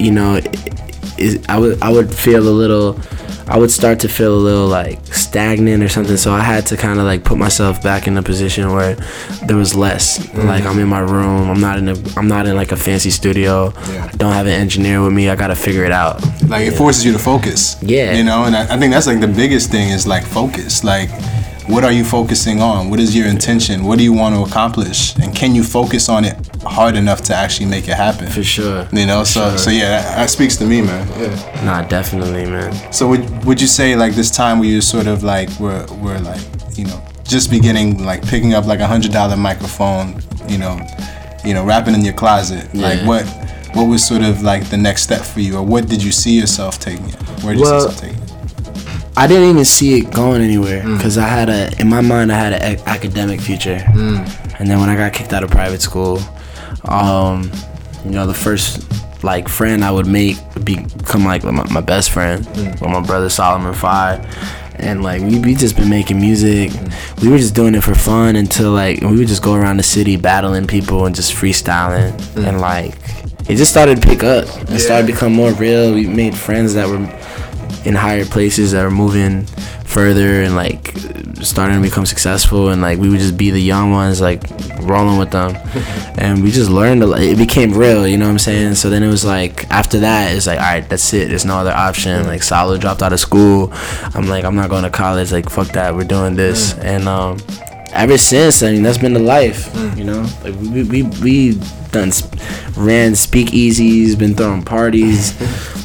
You 0.00 0.12
know, 0.12 0.40
is 1.18 1.44
I 1.48 1.58
would 1.58 1.82
I 1.82 1.90
would 1.90 2.12
feel 2.12 2.48
a 2.48 2.50
little. 2.50 2.98
I 3.46 3.58
would 3.58 3.70
start 3.70 4.00
to 4.00 4.08
feel 4.08 4.34
a 4.34 4.42
little 4.48 4.66
like 4.66 5.04
stagnant 5.14 5.82
or 5.82 5.88
something. 5.88 6.16
So 6.16 6.32
I 6.32 6.40
had 6.40 6.66
to 6.66 6.76
kind 6.76 6.98
of 6.98 7.04
like 7.04 7.24
put 7.24 7.36
myself 7.38 7.82
back 7.82 8.06
in 8.06 8.16
a 8.16 8.22
position 8.22 8.72
where 8.72 8.96
there 9.46 9.56
was 9.56 9.74
less. 9.74 10.18
Mm-hmm. 10.18 10.46
Like 10.48 10.64
I'm 10.64 10.78
in 10.78 10.88
my 10.88 11.00
room. 11.00 11.50
I'm 11.50 11.60
not 11.60 11.78
in 11.78 11.88
a. 11.88 11.94
I'm 12.16 12.28
not 12.28 12.46
in 12.46 12.56
like 12.56 12.72
a 12.72 12.76
fancy 12.76 13.10
studio. 13.10 13.72
Yeah. 13.90 14.08
I 14.12 14.16
don't 14.16 14.32
have 14.32 14.46
an 14.46 14.52
engineer 14.52 15.02
with 15.02 15.12
me. 15.12 15.28
I 15.28 15.36
gotta 15.36 15.54
figure 15.56 15.84
it 15.84 15.92
out. 15.92 16.22
like 16.48 16.66
it 16.66 16.72
forces 16.72 17.04
you 17.04 17.12
to 17.12 17.18
focus 17.18 17.76
Yeah. 17.82 18.12
you 18.14 18.24
know 18.24 18.44
and 18.44 18.54
I, 18.54 18.62
I 18.74 18.78
think 18.78 18.92
that's 18.92 19.06
like 19.06 19.20
the 19.20 19.28
biggest 19.28 19.70
thing 19.70 19.88
is 19.90 20.06
like 20.06 20.24
focus 20.24 20.84
like 20.84 21.08
what 21.66 21.82
are 21.84 21.92
you 21.92 22.04
focusing 22.04 22.60
on? 22.60 22.90
What 22.90 23.00
is 23.00 23.16
your 23.16 23.26
intention? 23.26 23.84
What 23.84 23.98
do 23.98 24.04
you 24.04 24.12
want 24.12 24.34
to 24.34 24.42
accomplish? 24.42 25.16
And 25.16 25.34
can 25.34 25.54
you 25.54 25.62
focus 25.64 26.08
on 26.08 26.24
it 26.24 26.36
hard 26.62 26.94
enough 26.96 27.22
to 27.22 27.34
actually 27.34 27.66
make 27.66 27.88
it 27.88 27.94
happen? 27.94 28.26
For 28.28 28.42
sure. 28.42 28.86
You 28.92 29.06
know, 29.06 29.20
For 29.20 29.26
so 29.26 29.48
sure. 29.50 29.58
so 29.58 29.70
yeah, 29.70 29.88
that, 30.02 30.16
that 30.16 30.30
speaks 30.30 30.56
to 30.58 30.64
me, 30.66 30.82
man. 30.82 31.06
Yeah. 31.20 31.64
Nah, 31.64 31.82
definitely, 31.88 32.44
man. 32.46 32.92
So 32.92 33.08
would 33.08 33.44
would 33.44 33.60
you 33.60 33.66
say 33.66 33.96
like 33.96 34.14
this 34.14 34.30
time 34.30 34.58
where 34.58 34.68
you 34.68 34.80
sort 34.80 35.06
of 35.06 35.22
like 35.22 35.48
we 35.58 35.66
were 35.68 35.86
were 36.02 36.18
like 36.20 36.42
you 36.76 36.84
know 36.84 37.02
just 37.26 37.50
beginning 37.50 38.04
like 38.04 38.22
picking 38.26 38.52
up 38.52 38.66
like 38.66 38.80
a 38.80 38.86
hundred 38.86 39.12
dollar 39.12 39.36
microphone, 39.36 40.20
you 40.48 40.58
know, 40.58 40.78
you 41.44 41.54
know 41.54 41.64
rapping 41.64 41.94
in 41.94 42.02
your 42.04 42.14
closet, 42.14 42.72
like 42.74 43.00
what 43.06 43.24
what 43.74 43.84
was 43.88 44.06
sort 44.06 44.22
of 44.22 44.42
like 44.42 44.68
the 44.70 44.76
next 44.76 45.02
step 45.02 45.22
for 45.22 45.40
you, 45.40 45.56
or 45.56 45.62
what 45.62 45.88
did 45.88 46.02
you 46.02 46.12
see 46.12 46.38
yourself 46.38 46.78
taking 46.78 47.08
it? 47.08 47.14
Where 47.42 47.54
did 47.54 47.60
you 47.60 47.64
Well, 47.70 47.80
see 47.80 47.86
yourself 47.86 48.00
taking 48.00 48.18
it? 48.22 48.23
I 49.16 49.26
didn't 49.26 49.48
even 49.50 49.64
see 49.64 49.98
it 49.98 50.10
going 50.12 50.42
anywhere 50.42 50.82
mm. 50.82 50.96
because 50.96 51.18
I 51.18 51.28
had 51.28 51.48
a 51.48 51.80
in 51.80 51.88
my 51.88 52.00
mind 52.00 52.32
I 52.32 52.36
had 52.36 52.52
an 52.52 52.78
a- 52.78 52.88
academic 52.88 53.40
future, 53.40 53.76
mm. 53.76 54.58
and 54.58 54.68
then 54.68 54.80
when 54.80 54.88
I 54.88 54.96
got 54.96 55.12
kicked 55.12 55.32
out 55.32 55.44
of 55.44 55.50
private 55.50 55.80
school, 55.80 56.18
um, 56.84 57.50
you 58.04 58.10
know 58.10 58.26
the 58.26 58.34
first 58.34 58.84
like 59.22 59.48
friend 59.48 59.84
I 59.84 59.90
would 59.90 60.06
make 60.06 60.36
would 60.54 60.64
become 60.64 61.24
like 61.24 61.44
my, 61.44 61.64
my 61.70 61.80
best 61.80 62.10
friend 62.10 62.44
mm. 62.44 62.72
with 62.72 62.90
my 62.90 63.00
brother 63.00 63.28
Solomon 63.28 63.74
Five. 63.74 64.26
And 64.76 65.04
like 65.04 65.22
we 65.22 65.38
we 65.38 65.54
just 65.54 65.76
been 65.76 65.88
making 65.88 66.20
music, 66.20 66.72
we 67.22 67.28
were 67.28 67.38
just 67.38 67.54
doing 67.54 67.76
it 67.76 67.84
for 67.84 67.94
fun 67.94 68.34
until 68.34 68.72
like 68.72 69.00
we 69.00 69.16
would 69.16 69.28
just 69.28 69.42
go 69.42 69.54
around 69.54 69.76
the 69.76 69.84
city 69.84 70.16
battling 70.16 70.66
people 70.66 71.06
and 71.06 71.14
just 71.14 71.32
freestyling, 71.32 72.12
and 72.44 72.60
like 72.60 72.96
it 73.48 73.54
just 73.54 73.70
started 73.70 74.02
to 74.02 74.08
pick 74.08 74.24
up. 74.24 74.44
It 74.70 74.80
started 74.80 75.06
to 75.06 75.12
become 75.12 75.32
more 75.32 75.52
real. 75.52 75.94
We 75.94 76.08
made 76.08 76.36
friends 76.36 76.74
that 76.74 76.88
were 76.88 76.98
in 77.84 77.94
higher 77.94 78.24
places 78.24 78.72
that 78.72 78.84
are 78.84 78.90
moving 78.90 79.46
further 79.84 80.42
and 80.42 80.56
like 80.56 80.92
starting 81.42 81.76
to 81.76 81.82
become 81.82 82.06
successful 82.06 82.70
and 82.70 82.80
like 82.80 82.98
we 82.98 83.08
would 83.08 83.18
just 83.18 83.36
be 83.36 83.50
the 83.50 83.60
young 83.60 83.90
ones 83.92 84.20
like 84.20 84.42
rolling 84.80 85.18
with 85.18 85.30
them. 85.30 85.54
And 86.16 86.42
we 86.44 86.52
just 86.52 86.70
learned 86.70 87.02
a 87.02 87.06
lot. 87.06 87.20
it 87.20 87.36
became 87.36 87.76
real 87.76 88.06
you 88.06 88.16
know 88.16 88.26
what 88.26 88.30
i'm 88.32 88.38
saying? 88.38 88.76
So 88.76 88.88
then 88.88 89.02
it 89.02 89.08
was 89.08 89.24
like 89.24 89.68
after 89.70 89.98
that 90.00 90.34
it's 90.34 90.46
like 90.46 90.58
all 90.58 90.64
right 90.64 90.88
that's 90.88 91.12
it. 91.12 91.28
There's 91.28 91.44
no 91.44 91.56
other 91.56 91.72
option. 91.72 92.26
Like 92.26 92.42
Salo 92.42 92.78
dropped 92.78 93.02
out 93.02 93.12
of 93.12 93.20
school. 93.20 93.70
I'm 94.14 94.26
like 94.26 94.44
i'm 94.44 94.54
not 94.54 94.70
going 94.70 94.84
to 94.84 94.90
college. 94.90 95.32
Like 95.32 95.50
fuck 95.50 95.68
that. 95.68 95.94
We're 95.94 96.04
doing 96.04 96.34
this. 96.36 96.74
And 96.78 97.08
um 97.08 97.38
ever 97.92 98.18
since 98.18 98.62
i 98.62 98.72
mean 98.72 98.82
that's 98.82 98.98
been 98.98 99.12
the 99.12 99.20
life 99.20 99.72
you 99.96 100.04
know? 100.04 100.22
Like 100.42 100.54
we 100.60 100.82
we, 100.84 101.02
we 101.22 101.60
done 101.92 102.10
sp- 102.10 102.34
ran 102.76 103.12
speakeasies 103.12 104.18
been 104.18 104.34
throwing 104.34 104.64
parties 104.64 105.32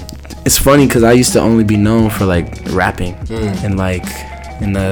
it's 0.50 0.58
funny 0.58 0.88
because 0.88 1.04
I 1.04 1.12
used 1.12 1.34
to 1.34 1.40
only 1.40 1.64
be 1.64 1.78
known 1.78 2.10
for 2.10 2.26
like 2.26 2.48
rapping 2.82 3.14
Mm. 3.30 3.64
and 3.66 3.78
like 3.78 4.04
in 4.66 4.74
the 4.74 4.90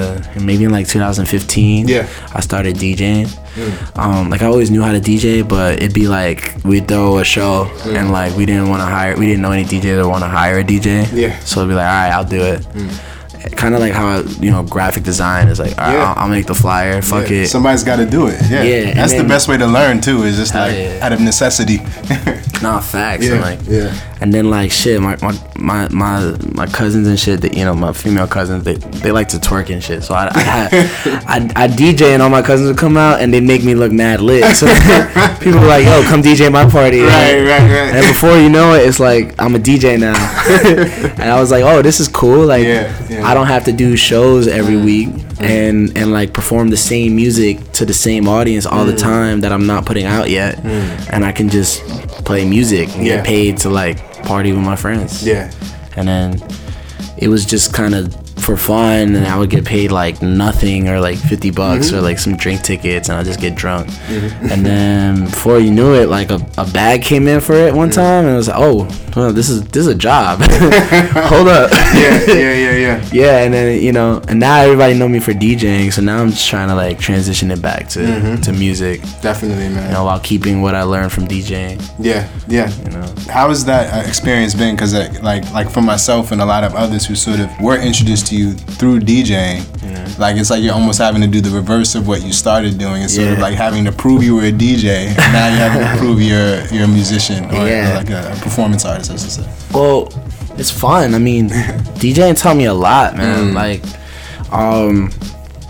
maybe 0.49 0.63
in 0.65 0.71
like 0.71 0.87
2015 0.87 1.87
Yeah. 1.87 2.05
I 2.33 2.41
started 2.41 2.75
DJing 2.75 3.25
um 3.97 4.29
like 4.29 4.41
I 4.43 4.45
always 4.45 4.69
knew 4.69 4.83
how 4.83 4.91
to 4.93 4.99
DJ 5.09 5.41
but 5.55 5.79
it'd 5.81 5.95
be 5.95 6.07
like 6.07 6.41
we'd 6.63 6.87
throw 6.87 7.17
a 7.17 7.23
show 7.23 7.65
and 7.97 8.11
like 8.11 8.31
we 8.37 8.45
didn't 8.45 8.69
want 8.69 8.81
to 8.81 8.85
hire 8.85 9.17
we 9.17 9.25
didn't 9.25 9.41
know 9.41 9.51
any 9.51 9.65
DJ 9.65 9.95
that 9.97 10.07
want 10.07 10.23
to 10.23 10.29
hire 10.29 10.59
a 10.59 10.63
DJ 10.63 10.89
Yeah. 11.11 11.33
so 11.39 11.53
it'd 11.61 11.69
be 11.71 11.75
like 11.81 11.87
all 11.93 12.01
right 12.03 12.11
I'll 12.15 12.23
do 12.37 12.41
it 12.53 12.59
kind 13.61 13.73
of 13.75 13.79
like 13.81 13.93
how 13.93 14.19
you 14.45 14.51
know 14.51 14.61
graphic 14.63 15.03
design 15.03 15.47
is 15.47 15.59
like 15.59 15.73
all 15.79 15.85
right, 15.87 15.93
Yeah. 15.93 16.13
I'll, 16.13 16.23
I'll 16.23 16.29
make 16.37 16.45
the 16.45 16.55
flyer 16.55 17.01
fuck 17.01 17.29
Yeah, 17.29 17.43
it 17.43 17.47
Somebody's 17.47 17.83
got 17.83 17.97
to 17.97 18.05
do 18.05 18.27
it. 18.27 18.39
Yeah, 18.49 18.63
Yeah, 18.63 18.93
that's 18.93 19.13
the 19.21 19.23
best 19.23 19.47
way 19.49 19.57
to 19.57 19.67
learn 19.67 20.01
too. 20.01 20.23
Is 20.23 20.35
just 20.37 20.53
like 20.55 20.73
yeah. 20.75 20.99
out 21.05 21.11
of 21.13 21.19
necessity. 21.21 21.79
Nah, 22.59 22.79
facts. 22.79 23.23
Yeah, 23.23 23.33
And 23.33 23.41
like, 23.49 23.59
yeah. 23.69 23.93
And 24.19 24.33
then 24.33 24.49
like 24.49 24.71
shit, 24.71 25.01
my 25.01 25.15
my 25.21 25.87
my 25.89 26.37
my, 26.53 26.65
cousins 26.65 27.07
and 27.07 27.19
shit. 27.19 27.41
That 27.41 27.55
you 27.55 27.63
know, 27.65 27.73
my 27.73 27.93
female 27.93 28.27
cousins, 28.27 28.63
they 28.63 28.73
they 28.73 29.11
like 29.11 29.27
to 29.29 29.37
twerk 29.37 29.69
and 29.69 29.83
shit. 29.83 30.03
So 30.03 30.15
I 30.15 30.29
I, 30.33 30.39
had, 30.39 30.69
I, 31.27 31.63
I 31.63 31.67
DJ 31.67 32.13
and 32.13 32.21
all 32.21 32.29
my 32.29 32.41
cousins 32.41 32.67
would 32.69 32.77
come 32.77 32.97
out 32.97 33.21
and 33.21 33.33
they 33.33 33.39
make 33.39 33.63
me 33.63 33.75
look 33.75 33.91
mad 33.91 34.21
lit. 34.21 34.55
So 34.55 34.65
people 35.39 35.59
were 35.59 35.67
like, 35.67 35.85
"Yo, 35.85 36.01
come 36.03 36.23
DJ 36.23 36.51
my 36.51 36.69
party." 36.69 37.01
Right, 37.01 37.39
right, 37.39 37.61
right. 37.61 37.95
And 37.95 38.07
before 38.07 38.37
you 38.37 38.49
know 38.49 38.73
it, 38.73 38.87
it's 38.87 38.99
like 38.99 39.39
I'm 39.39 39.55
a 39.55 39.59
DJ 39.59 39.99
now. 39.99 40.15
and 41.21 41.31
I 41.31 41.39
was 41.39 41.51
like, 41.51 41.63
"Oh, 41.63 41.81
this 41.81 41.99
is 41.99 42.07
cool. 42.07 42.45
Like, 42.45 42.63
Yeah, 42.63 43.07
yeah. 43.09 43.27
I 43.27 43.33
don't 43.33 43.47
have 43.47 43.65
to 43.65 43.71
do 43.71 43.95
shows 43.95 44.47
every 44.47 44.75
mm. 44.75 44.85
week 44.85 45.26
and 45.39 45.97
and 45.97 46.11
like 46.11 46.33
perform 46.33 46.69
the 46.69 46.77
same 46.77 47.15
music 47.15 47.71
to 47.73 47.85
the 47.85 47.93
same 47.93 48.27
audience 48.27 48.65
all 48.65 48.85
the 48.85 48.93
mm. 48.93 49.01
time 49.01 49.41
that 49.41 49.51
I'm 49.51 49.65
not 49.67 49.85
putting 49.85 50.05
out 50.05 50.29
yet, 50.29 50.57
mm. 50.57 51.09
and 51.13 51.23
I 51.25 51.31
can 51.31 51.49
just 51.49 51.81
play 52.25 52.45
music 52.45 52.89
and 52.95 53.05
Yeah. 53.05 53.17
get 53.17 53.25
paid 53.25 53.57
to 53.59 53.69
like 53.69 54.23
party 54.23 54.51
with 54.51 54.63
my 54.63 54.75
friends. 54.75 55.25
yeah, 55.25 55.51
And 55.95 56.07
then 56.07 56.41
it 57.17 57.27
was 57.29 57.45
just 57.45 57.73
kind 57.73 57.95
of 57.95 58.15
for 58.39 58.55
fun, 58.57 59.15
and 59.15 59.25
I 59.27 59.37
would 59.37 59.49
get 59.49 59.65
paid 59.65 59.91
like 59.91 60.21
nothing 60.21 60.87
or 60.89 60.99
like 60.99 61.17
fifty 61.17 61.51
bucks 61.51 61.87
Mm-hmm. 61.87 61.97
or 61.97 62.01
like 62.01 62.19
some 62.19 62.37
drink 62.37 62.61
tickets, 62.61 63.09
and 63.09 63.17
I 63.17 63.23
just 63.23 63.39
get 63.39 63.55
drunk. 63.55 63.89
And 64.09 64.65
then 64.65 65.25
before 65.25 65.59
you 65.59 65.71
knew 65.71 65.93
it, 65.95 66.07
like 66.09 66.29
a, 66.31 66.35
a 66.57 66.65
bag 66.71 67.01
came 67.01 67.27
in 67.27 67.41
for 67.41 67.53
it 67.53 67.73
one 67.73 67.89
Mm-hmm. 67.89 67.95
time, 67.99 68.25
and 68.25 68.33
I 68.33 68.37
was 68.37 68.47
like, 68.47 68.57
oh, 68.59 68.87
well, 69.15 69.33
this 69.33 69.49
is 69.49 69.63
this 69.65 69.81
is 69.81 69.87
a 69.87 69.95
job. 69.95 70.39
Hold 71.29 71.47
up. 71.47 71.71
yeah, 71.93 72.23
yeah, 72.27 72.53
yeah, 72.53 72.71
yeah. 72.75 73.09
Yeah, 73.11 73.37
and 73.43 73.53
then 73.53 73.81
you 73.81 73.91
know, 73.91 74.21
and 74.27 74.39
now 74.39 74.57
everybody 74.61 74.93
know 74.93 75.07
me 75.07 75.19
for 75.19 75.33
DJing, 75.33 75.91
so 75.91 76.01
now 76.01 76.21
I'm 76.21 76.29
just 76.29 76.47
trying 76.47 76.69
to 76.69 76.75
like 76.75 76.99
transition 76.99 77.51
it 77.51 77.61
back 77.61 77.87
to 77.89 77.99
Mm-hmm. 77.99 78.41
to 78.41 78.53
music, 78.53 79.01
Definitely, 79.21 79.69
man. 79.69 79.87
you 79.87 79.93
know, 79.93 80.05
while 80.05 80.19
keeping 80.19 80.61
what 80.61 80.75
I 80.75 80.83
learned 80.83 81.11
from 81.11 81.27
DJing. 81.27 81.81
Yeah, 81.99 82.27
yeah. 82.47 82.71
You 82.83 82.91
know, 82.91 83.13
How 83.31 83.49
has 83.49 83.65
that 83.65 83.93
uh, 83.93 84.07
experience 84.07 84.53
been? 84.53 84.75
Because 84.75 84.93
like 85.21 85.51
like 85.51 85.69
for 85.69 85.81
myself 85.81 86.31
and 86.31 86.41
a 86.41 86.45
lot 86.45 86.63
of 86.63 86.75
others 86.75 87.05
who 87.05 87.15
sort 87.15 87.39
of 87.39 87.49
were 87.61 87.77
introduced 87.77 88.26
to 88.29 88.35
you 88.35 88.53
through 88.53 88.99
DJing, 89.01 89.63
like 90.19 90.37
it's 90.37 90.49
like 90.49 90.63
you're 90.63 90.73
almost 90.73 90.99
having 90.99 91.21
to 91.21 91.27
do 91.27 91.41
the 91.41 91.49
reverse 91.49 91.95
of 91.95 92.07
what 92.07 92.23
you 92.23 92.33
started 92.33 92.77
doing. 92.77 93.01
It's 93.03 93.15
sort 93.15 93.29
of 93.29 93.39
like 93.39 93.55
having 93.55 93.85
to 93.85 93.91
prove 93.91 94.23
you 94.23 94.35
were 94.35 94.43
a 94.45 94.51
DJ, 94.51 95.07
and 95.07 95.33
now 95.33 95.47
you 95.49 95.57
have 95.57 95.93
to 95.93 95.99
prove 95.99 96.21
you're 96.21 96.65
you're 96.67 96.85
a 96.85 96.87
musician 96.87 97.45
or, 97.45 97.63
or 97.63 97.67
Yeah. 97.67 97.95
like 97.97 98.09
a, 98.09 98.37
performance 98.41 98.85
artist, 98.85 99.11
as 99.11 99.25
I 99.25 99.43
say. 99.43 99.49
well, 99.73 100.09
it's 100.57 100.71
fun. 100.71 101.13
I 101.13 101.19
mean, 101.19 101.49
DJing 101.99 102.39
taught 102.39 102.57
me 102.57 102.65
a 102.65 102.73
lot, 102.73 103.15
man. 103.15 103.51
Mm. 103.51 103.53
Like, 103.53 103.83
um, 104.51 105.11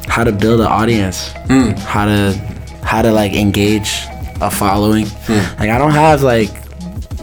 how 0.07 0.23
to 0.23 0.31
build 0.31 0.61
an 0.61 0.67
audience, 0.67 1.29
mm. 1.49 1.77
how 1.79 2.05
to 2.05 2.33
how 2.83 3.01
to 3.01 3.11
like 3.11 3.33
engage 3.33 4.03
a 4.39 4.49
following. 4.51 5.05
Mm. 5.05 5.59
Like, 5.59 5.69
I 5.69 5.77
don't 5.77 5.91
have 5.91 6.23
like 6.23 6.49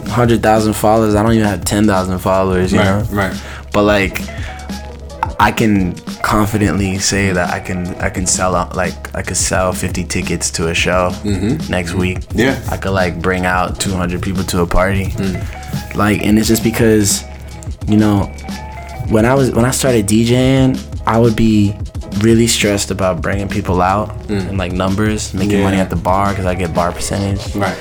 hundred 0.07 0.43
thousand 0.43 0.73
followers. 0.73 1.15
I 1.15 1.23
don't 1.23 1.33
even 1.33 1.47
have 1.47 1.65
ten 1.65 1.87
thousand 1.87 2.19
followers. 2.19 2.71
You 2.71 2.79
know. 2.79 3.03
right. 3.11 3.35
but 3.73 3.83
like 3.83 4.21
I 5.39 5.51
can 5.51 5.95
confidently 6.23 6.97
say 6.99 7.31
that 7.31 7.53
I 7.53 7.59
can 7.59 7.87
I 7.95 8.09
can 8.09 8.25
sell 8.25 8.55
out 8.55 8.75
like 8.75 9.13
I 9.15 9.21
could 9.21 9.37
sell 9.37 9.73
50 9.73 10.05
tickets 10.05 10.49
to 10.51 10.69
a 10.69 10.73
show 10.73 11.09
mm-hmm. 11.23 11.69
next 11.71 11.93
week. 11.93 12.19
Yeah. 12.33 12.61
I 12.71 12.77
could 12.77 12.91
like 12.91 13.21
bring 13.21 13.45
out 13.45 13.79
200 13.79 14.21
people 14.21 14.43
to 14.45 14.61
a 14.61 14.67
party. 14.67 15.05
Mm. 15.07 15.95
Like 15.95 16.21
and 16.23 16.39
it's 16.39 16.47
just 16.47 16.63
because 16.63 17.23
you 17.87 17.97
know 17.97 18.23
when 19.09 19.25
I 19.25 19.33
was 19.33 19.51
when 19.51 19.65
I 19.65 19.71
started 19.71 20.07
DJing, 20.07 20.79
I 21.05 21.19
would 21.19 21.35
be 21.35 21.75
really 22.19 22.47
stressed 22.47 22.91
about 22.91 23.21
bringing 23.21 23.49
people 23.49 23.81
out 23.81 24.09
mm. 24.27 24.47
and 24.47 24.57
like 24.57 24.71
numbers, 24.71 25.33
making 25.33 25.57
Yeah. 25.57 25.63
money 25.63 25.77
at 25.77 25.89
the 25.89 25.97
bar 25.97 26.33
cuz 26.33 26.45
I 26.45 26.55
get 26.55 26.73
bar 26.73 26.91
percentage. 26.91 27.55
Right. 27.55 27.77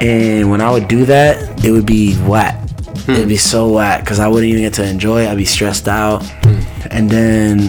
And 0.00 0.50
when 0.50 0.60
I 0.60 0.70
would 0.70 0.88
do 0.88 1.04
that, 1.06 1.64
it 1.64 1.70
would 1.72 1.86
be 1.86 2.14
whack. 2.18 2.60
It'd 3.08 3.28
be 3.28 3.36
so 3.36 3.68
whack 3.68 4.00
because 4.00 4.18
I 4.18 4.28
wouldn't 4.28 4.50
even 4.50 4.62
get 4.62 4.74
to 4.74 4.88
enjoy 4.88 5.24
it. 5.24 5.28
I'd 5.28 5.36
be 5.36 5.44
stressed 5.44 5.88
out. 5.88 6.24
Hmm. 6.24 6.60
And 6.90 7.10
then 7.10 7.68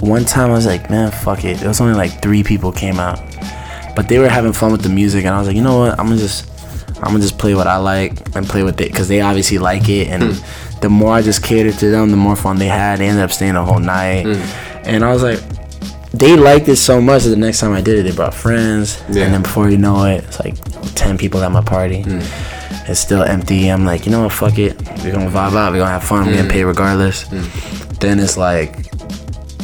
one 0.00 0.24
time 0.24 0.50
I 0.50 0.54
was 0.54 0.66
like, 0.66 0.90
man, 0.90 1.10
fuck 1.10 1.44
it. 1.44 1.62
It 1.62 1.66
was 1.66 1.80
only 1.80 1.94
like 1.94 2.20
three 2.22 2.42
people 2.42 2.72
came 2.72 2.98
out, 2.98 3.20
but 3.94 4.08
they 4.08 4.18
were 4.18 4.28
having 4.28 4.52
fun 4.52 4.72
with 4.72 4.82
the 4.82 4.88
music, 4.88 5.24
and 5.24 5.34
I 5.34 5.38
was 5.38 5.46
like, 5.46 5.56
you 5.56 5.62
know 5.62 5.78
what? 5.78 5.98
I'm 5.98 6.06
gonna 6.06 6.16
just, 6.16 6.48
I'm 6.96 7.12
gonna 7.12 7.20
just 7.20 7.38
play 7.38 7.54
what 7.54 7.66
I 7.66 7.76
like 7.76 8.34
and 8.36 8.46
play 8.46 8.62
with 8.62 8.80
it 8.80 8.90
because 8.90 9.08
they 9.08 9.20
obviously 9.20 9.58
like 9.58 9.88
it. 9.88 10.08
And 10.08 10.34
hmm. 10.34 10.80
the 10.80 10.88
more 10.88 11.12
I 11.12 11.22
just 11.22 11.42
catered 11.42 11.78
to 11.78 11.90
them, 11.90 12.10
the 12.10 12.16
more 12.16 12.36
fun 12.36 12.58
they 12.58 12.66
had. 12.66 12.98
They 12.98 13.06
ended 13.06 13.24
up 13.24 13.32
staying 13.32 13.54
the 13.54 13.64
whole 13.64 13.80
night, 13.80 14.24
hmm. 14.24 14.88
and 14.88 15.04
I 15.04 15.12
was 15.12 15.22
like, 15.22 15.40
they 16.12 16.36
liked 16.36 16.68
it 16.68 16.76
so 16.76 17.00
much 17.00 17.24
that 17.24 17.30
the 17.30 17.36
next 17.36 17.60
time 17.60 17.72
I 17.72 17.80
did 17.80 17.98
it, 17.98 18.02
they 18.04 18.14
brought 18.14 18.34
friends. 18.34 19.02
Yeah. 19.10 19.24
And 19.24 19.34
then 19.34 19.42
before 19.42 19.68
you 19.68 19.78
know 19.78 20.04
it, 20.04 20.24
it's 20.24 20.38
like 20.38 20.56
10 20.94 21.18
people 21.18 21.42
at 21.42 21.50
my 21.50 21.62
party. 21.62 22.04
It's 22.86 23.00
still 23.00 23.22
empty. 23.22 23.68
I'm 23.68 23.84
like, 23.84 24.04
you 24.06 24.12
know 24.12 24.24
what, 24.24 24.32
fuck 24.32 24.58
it. 24.58 24.76
We're 25.02 25.12
gonna 25.12 25.30
vibe 25.30 25.56
out. 25.56 25.72
We're 25.72 25.78
gonna 25.78 25.90
have 25.90 26.04
fun. 26.04 26.26
We're 26.26 26.36
gonna 26.36 26.48
mm. 26.48 26.52
pay 26.52 26.64
regardless. 26.64 27.24
Mm. 27.24 27.98
Then 27.98 28.20
it's 28.20 28.36
like, 28.36 28.90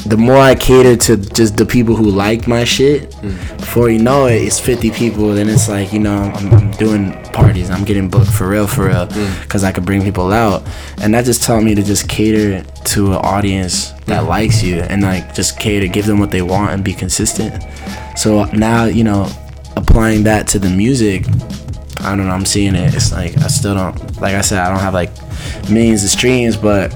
the 0.07 0.17
more 0.17 0.39
I 0.39 0.55
cater 0.55 0.97
to 0.97 1.17
just 1.17 1.59
the 1.59 1.67
people 1.67 1.95
who 1.95 2.11
like 2.11 2.49
my 2.49 2.65
shit, 2.65 3.11
mm. 3.11 3.59
before 3.59 3.91
you 3.91 3.99
know 3.99 4.27
it, 4.27 4.37
it's 4.37 4.59
50 4.59 4.91
people. 4.93 5.35
Then 5.35 5.49
it's 5.49 5.69
like, 5.69 5.93
you 5.93 5.99
know, 5.99 6.23
I'm, 6.23 6.53
I'm 6.55 6.71
doing 6.73 7.13
parties. 7.33 7.71
I'm 7.71 7.85
getting 7.85 8.09
booked 8.09 8.31
for 8.31 8.49
real, 8.49 8.67
for 8.67 8.89
real, 8.89 9.07
because 9.43 9.65
I 9.65 9.73
could 9.73 9.85
bring 9.85 10.03
people 10.03 10.33
out. 10.33 10.67
And 11.03 11.13
that 11.15 11.27
just 11.27 11.43
taught 11.43 11.63
me 11.63 11.75
to 11.75 11.83
just 11.83 12.09
cater 12.09 12.63
to 12.63 13.07
an 13.09 13.19
audience 13.19 13.91
that 14.07 14.21
likes 14.25 14.63
you 14.63 14.81
and 14.81 15.03
like 15.03 15.35
just 15.35 15.61
cater, 15.61 15.87
give 15.87 16.07
them 16.07 16.19
what 16.19 16.31
they 16.31 16.43
want 16.43 16.73
and 16.73 16.83
be 16.83 16.95
consistent. 16.95 17.63
So 18.17 18.45
now, 18.45 18.87
you 18.87 19.05
know, 19.05 19.31
applying 19.77 20.25
that 20.25 20.49
to 20.49 20.59
the 20.59 20.71
music, 20.71 21.25
I 22.03 22.17
don't 22.17 22.27
know, 22.27 22.33
I'm 22.33 22.47
seeing 22.47 22.75
it. 22.75 22.95
It's 22.95 23.13
like, 23.13 23.37
I 23.39 23.49
still 23.49 23.75
don't, 23.75 24.21
like 24.21 24.35
I 24.35 24.41
said, 24.41 24.59
I 24.59 24.69
don't 24.71 24.81
have 24.81 24.95
like 24.95 25.11
millions 25.71 26.03
of 26.05 26.11
streams, 26.11 26.57
but, 26.57 26.95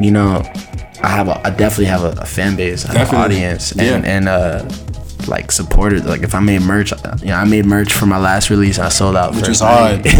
you 0.00 0.10
know, 0.10 0.42
I 1.02 1.08
have 1.08 1.28
a, 1.28 1.46
I 1.46 1.50
definitely 1.50 1.86
have 1.86 2.04
a, 2.04 2.20
a 2.20 2.24
fan 2.26 2.56
base, 2.56 2.84
an 2.84 2.96
audience, 3.14 3.72
and 3.72 4.04
and 4.06 4.28
uh, 4.28 4.68
like 5.28 5.52
supporters. 5.52 6.04
Like 6.04 6.22
if 6.22 6.34
I 6.34 6.40
made 6.40 6.62
merch, 6.62 6.92
you 7.20 7.28
know, 7.28 7.34
I 7.34 7.44
made 7.44 7.66
merch 7.66 7.92
for 7.92 8.06
my 8.06 8.18
last 8.18 8.50
release. 8.50 8.78
I 8.78 8.88
sold 8.88 9.16
out. 9.16 9.34
Which 9.34 9.48
is 9.48 9.60
hard. 9.60 10.04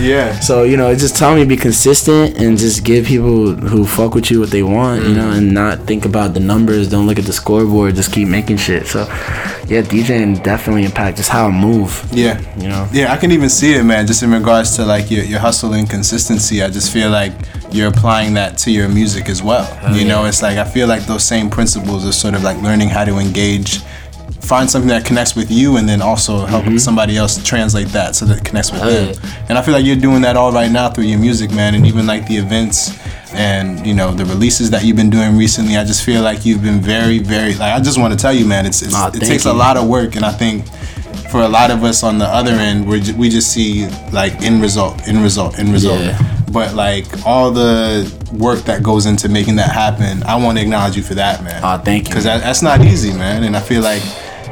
yeah. 0.00 0.38
So 0.40 0.62
you 0.62 0.76
know, 0.76 0.90
it's 0.90 1.02
just 1.02 1.16
telling 1.16 1.36
me 1.36 1.42
to 1.44 1.48
be 1.48 1.56
consistent 1.56 2.36
and 2.38 2.58
just 2.58 2.84
give 2.84 3.06
people 3.06 3.54
who 3.54 3.84
fuck 3.84 4.14
with 4.14 4.30
you 4.30 4.40
what 4.40 4.50
they 4.50 4.62
want, 4.62 5.04
you 5.04 5.14
know, 5.14 5.30
mm. 5.30 5.38
and 5.38 5.54
not 5.54 5.80
think 5.80 6.04
about 6.04 6.34
the 6.34 6.40
numbers. 6.40 6.88
Don't 6.88 7.06
look 7.06 7.18
at 7.18 7.24
the 7.24 7.32
scoreboard. 7.32 7.94
Just 7.94 8.12
keep 8.12 8.28
making 8.28 8.56
shit. 8.58 8.86
So, 8.86 9.00
yeah, 9.66 9.82
DJing 9.82 10.42
definitely 10.42 10.84
impact 10.84 11.16
just 11.16 11.30
how 11.30 11.46
I 11.46 11.50
move. 11.50 12.06
Yeah. 12.12 12.40
You 12.56 12.68
know. 12.68 12.88
Yeah, 12.92 13.12
I 13.12 13.16
can 13.16 13.30
even 13.32 13.48
see 13.48 13.74
it, 13.74 13.84
man. 13.84 14.06
Just 14.06 14.22
in 14.22 14.30
regards 14.30 14.76
to 14.76 14.84
like 14.84 15.10
your, 15.10 15.24
your 15.24 15.40
hustle 15.40 15.72
and 15.74 15.88
consistency, 15.88 16.62
I 16.62 16.70
just 16.70 16.92
feel 16.92 17.10
like 17.10 17.32
you're 17.70 17.88
applying 17.88 18.34
that 18.34 18.56
to 18.58 18.70
your 18.70 18.88
music 18.88 19.28
as 19.28 19.42
well. 19.42 19.66
you 19.94 20.04
know, 20.06 20.24
it's 20.24 20.42
like 20.42 20.58
I 20.58 20.64
feel 20.64 20.86
like 20.88 21.04
those 21.06 21.24
same 21.24 21.50
principles 21.50 22.06
are 22.06 22.12
sort 22.12 22.34
of 22.34 22.42
like 22.42 22.60
learning 22.62 22.88
how 22.88 23.04
to 23.04 23.18
engage, 23.18 23.78
find 24.40 24.68
something 24.70 24.88
that 24.88 25.04
connects 25.04 25.34
with 25.36 25.50
you, 25.50 25.76
and 25.76 25.88
then 25.88 26.00
also 26.00 26.46
help 26.46 26.66
somebody 26.78 27.16
else 27.16 27.42
translate 27.44 27.88
that 27.88 28.16
so 28.16 28.24
that 28.26 28.38
it 28.38 28.44
connects 28.44 28.72
with 28.72 28.82
Oh, 28.82 28.90
them. 28.90 29.14
yeah. 29.22 29.44
And 29.50 29.58
I 29.58 29.62
feel 29.62 29.74
like 29.74 29.84
you're 29.84 29.96
doing 29.96 30.22
that 30.22 30.36
all 30.36 30.52
right 30.52 30.70
now 30.70 30.88
through 30.90 31.04
your 31.04 31.18
music, 31.18 31.50
man, 31.52 31.74
and 31.74 31.86
even 31.86 32.06
like 32.06 32.26
the 32.26 32.36
events 32.36 32.90
and 33.34 33.86
you 33.86 33.92
know 33.92 34.10
the 34.12 34.24
releases 34.24 34.70
that 34.70 34.84
you've 34.84 34.96
been 34.96 35.10
doing 35.10 35.36
recently. 35.36 35.76
I 35.76 35.84
just 35.84 36.02
feel 36.04 36.22
like 36.22 36.46
you've 36.46 36.62
been 36.62 36.80
very, 36.80 37.18
very 37.18 37.52
like 37.54 37.74
I 37.74 37.80
just 37.80 37.98
want 38.00 38.12
to 38.14 38.18
tell 38.18 38.32
you, 38.32 38.46
man, 38.46 38.64
it's, 38.64 38.80
it's 38.80 38.94
Aw, 38.94 39.08
it 39.08 39.20
takes 39.20 39.44
a 39.44 39.52
lot 39.52 39.76
of 39.76 39.86
work, 39.86 40.16
and 40.16 40.24
I 40.24 40.32
think 40.32 40.66
for 41.30 41.42
a 41.42 41.48
lot 41.48 41.70
of 41.70 41.84
us 41.84 42.02
on 42.02 42.16
the 42.16 42.24
other 42.24 42.52
end, 42.52 42.88
we 42.88 43.02
we 43.12 43.28
just 43.28 43.52
see 43.52 43.86
like 44.12 44.40
end 44.40 44.62
result, 44.62 45.06
end 45.06 45.22
result, 45.22 45.58
end 45.58 45.72
result. 45.74 46.00
Yeah. 46.00 46.16
But 46.52 46.74
like 46.74 47.06
all 47.26 47.50
the 47.50 48.10
work 48.32 48.60
that 48.60 48.82
goes 48.82 49.06
into 49.06 49.28
making 49.28 49.56
that 49.56 49.70
happen, 49.70 50.22
I 50.22 50.36
want 50.36 50.58
to 50.58 50.62
acknowledge 50.62 50.96
you 50.96 51.02
for 51.02 51.14
that, 51.14 51.42
man. 51.42 51.62
Aw, 51.62 51.78
thank 51.78 52.04
you. 52.04 52.10
Because 52.10 52.24
that, 52.24 52.42
that's 52.42 52.62
not 52.62 52.80
easy, 52.80 53.12
man. 53.12 53.44
And 53.44 53.56
I 53.56 53.60
feel 53.60 53.82
like 53.82 54.02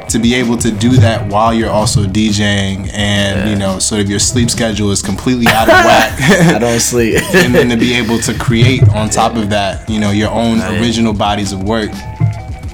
to 0.09 0.19
be 0.19 0.35
able 0.35 0.57
to 0.57 0.71
do 0.71 0.91
that 0.97 1.29
while 1.31 1.53
you're 1.53 1.69
also 1.69 2.05
DJing, 2.05 2.89
and 2.93 3.49
you 3.49 3.55
know, 3.55 3.79
sort 3.79 4.01
of 4.01 4.09
your 4.09 4.19
sleep 4.19 4.49
schedule 4.49 4.91
is 4.91 5.01
completely 5.01 5.47
out 5.47 5.63
of 5.63 5.67
whack. 5.85 6.19
I 6.55 6.59
don't 6.59 6.79
sleep. 6.93 7.21
and 7.35 7.53
then 7.53 7.69
to 7.69 7.77
be 7.77 7.93
able 7.97 8.17
to 8.19 8.37
create 8.37 8.87
on 8.89 9.09
top 9.09 9.35
of 9.35 9.49
that, 9.49 9.89
you 9.89 9.99
know, 9.99 10.11
your 10.11 10.31
own 10.31 10.57
yeah. 10.57 10.79
original 10.79 11.13
bodies 11.13 11.51
of 11.51 11.63
work. 11.63 11.91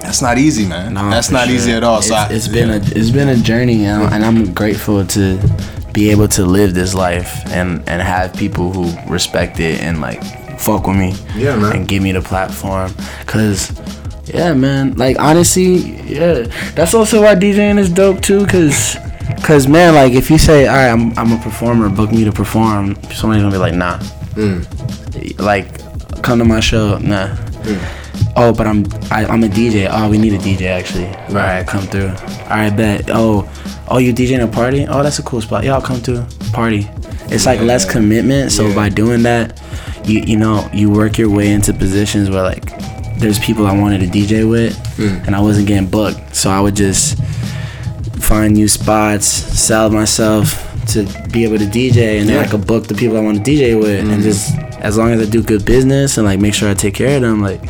That's 0.00 0.20
not 0.20 0.36
easy, 0.36 0.66
man. 0.66 0.94
No, 0.94 1.08
that's 1.08 1.30
not 1.30 1.46
sure. 1.46 1.56
easy 1.56 1.72
at 1.72 1.82
all. 1.82 1.98
It's, 1.98 2.08
so 2.08 2.14
I, 2.14 2.28
it's 2.30 2.46
been 2.46 2.70
a 2.70 2.76
it's 2.76 3.10
been 3.10 3.30
a 3.30 3.36
journey, 3.36 3.86
and 3.86 4.24
I'm 4.24 4.52
grateful 4.52 5.04
to 5.04 5.38
be 5.94 6.10
able 6.10 6.28
to 6.28 6.44
live 6.44 6.74
this 6.74 6.94
life 6.94 7.40
and 7.46 7.88
and 7.88 8.02
have 8.02 8.34
people 8.34 8.72
who 8.72 8.92
respect 9.10 9.60
it 9.60 9.80
and 9.80 10.00
like 10.00 10.22
fuck 10.58 10.86
with 10.86 10.96
me. 10.96 11.14
Yeah, 11.36 11.56
man. 11.56 11.76
And 11.76 11.88
give 11.88 12.02
me 12.02 12.12
the 12.12 12.20
platform, 12.20 12.92
cause. 13.26 13.72
Yeah, 14.26 14.54
man. 14.54 14.94
Like 14.96 15.18
honestly, 15.18 16.00
yeah. 16.02 16.46
That's 16.74 16.94
also 16.94 17.22
why 17.22 17.34
DJing 17.34 17.78
is 17.78 17.90
dope 17.90 18.20
too, 18.20 18.46
cause, 18.46 18.96
cause 19.44 19.68
man, 19.68 19.94
like 19.94 20.12
if 20.12 20.30
you 20.30 20.38
say, 20.38 20.66
all 20.66 20.74
right, 20.74 20.88
I'm 20.88 21.16
I'm 21.18 21.38
a 21.38 21.42
performer, 21.42 21.88
book 21.88 22.10
me 22.10 22.24
to 22.24 22.32
perform, 22.32 22.96
somebody's 23.12 23.42
gonna 23.42 23.50
be 23.50 23.58
like, 23.58 23.74
nah. 23.74 23.98
Mm. 24.34 25.38
Like, 25.38 26.22
come 26.22 26.38
to 26.38 26.44
my 26.44 26.60
show, 26.60 26.98
nah. 26.98 27.28
Mm. 27.62 28.03
Oh, 28.36 28.52
but 28.52 28.66
I'm 28.66 28.84
I, 29.10 29.26
I'm 29.26 29.44
a 29.44 29.48
DJ. 29.48 29.88
Oh, 29.90 30.10
we 30.10 30.18
need 30.18 30.32
a 30.32 30.38
DJ 30.38 30.66
actually. 30.66 31.06
Right, 31.34 31.66
come 31.66 31.82
through. 31.82 32.08
All 32.08 32.56
right, 32.56 32.74
bet. 32.74 33.10
Oh, 33.10 33.48
oh, 33.88 33.98
you 33.98 34.12
DJing 34.12 34.42
a 34.42 34.48
party? 34.48 34.86
Oh, 34.88 35.02
that's 35.02 35.18
a 35.18 35.22
cool 35.22 35.40
spot. 35.40 35.64
Yeah, 35.64 35.74
I'll 35.74 35.82
come 35.82 36.00
to 36.02 36.26
party. 36.52 36.88
It's 37.26 37.46
like 37.46 37.60
less 37.60 37.90
commitment. 37.90 38.52
So 38.52 38.66
Yeah. 38.68 38.74
by 38.74 38.88
doing 38.88 39.22
that, 39.22 39.60
you 40.04 40.20
you 40.20 40.36
know 40.36 40.68
you 40.72 40.90
work 40.90 41.16
your 41.18 41.30
way 41.30 41.52
into 41.52 41.72
positions 41.72 42.28
where 42.30 42.42
like 42.42 42.64
there's 43.18 43.38
people 43.38 43.66
I 43.66 43.78
wanted 43.78 44.00
to 44.00 44.06
DJ 44.06 44.48
with, 44.48 44.76
hmm. 44.96 45.24
and 45.26 45.34
I 45.34 45.40
wasn't 45.40 45.68
getting 45.68 45.88
booked. 45.88 46.34
So 46.34 46.50
I 46.50 46.60
would 46.60 46.76
just 46.76 47.18
find 48.20 48.54
new 48.54 48.68
spots, 48.68 49.26
sell 49.26 49.90
myself 49.90 50.60
to 50.88 51.04
be 51.30 51.44
able 51.44 51.58
to 51.58 51.66
DJ, 51.66 52.20
and 52.20 52.28
then 52.28 52.44
I 52.44 52.48
could 52.48 52.66
book 52.66 52.86
the 52.86 52.94
people 52.94 53.16
I 53.16 53.20
want 53.20 53.44
to 53.44 53.50
DJ 53.50 53.78
with, 53.78 54.00
and 54.00 54.16
hmm. 54.16 54.22
just 54.22 54.56
as 54.84 54.98
long 54.98 55.12
as 55.12 55.26
I 55.26 55.30
do 55.30 55.42
good 55.42 55.64
business 55.64 56.18
and 56.18 56.26
like 56.26 56.40
make 56.40 56.52
sure 56.52 56.68
I 56.68 56.74
take 56.74 56.94
care 56.94 57.16
of 57.16 57.22
them, 57.22 57.40
like 57.40 57.62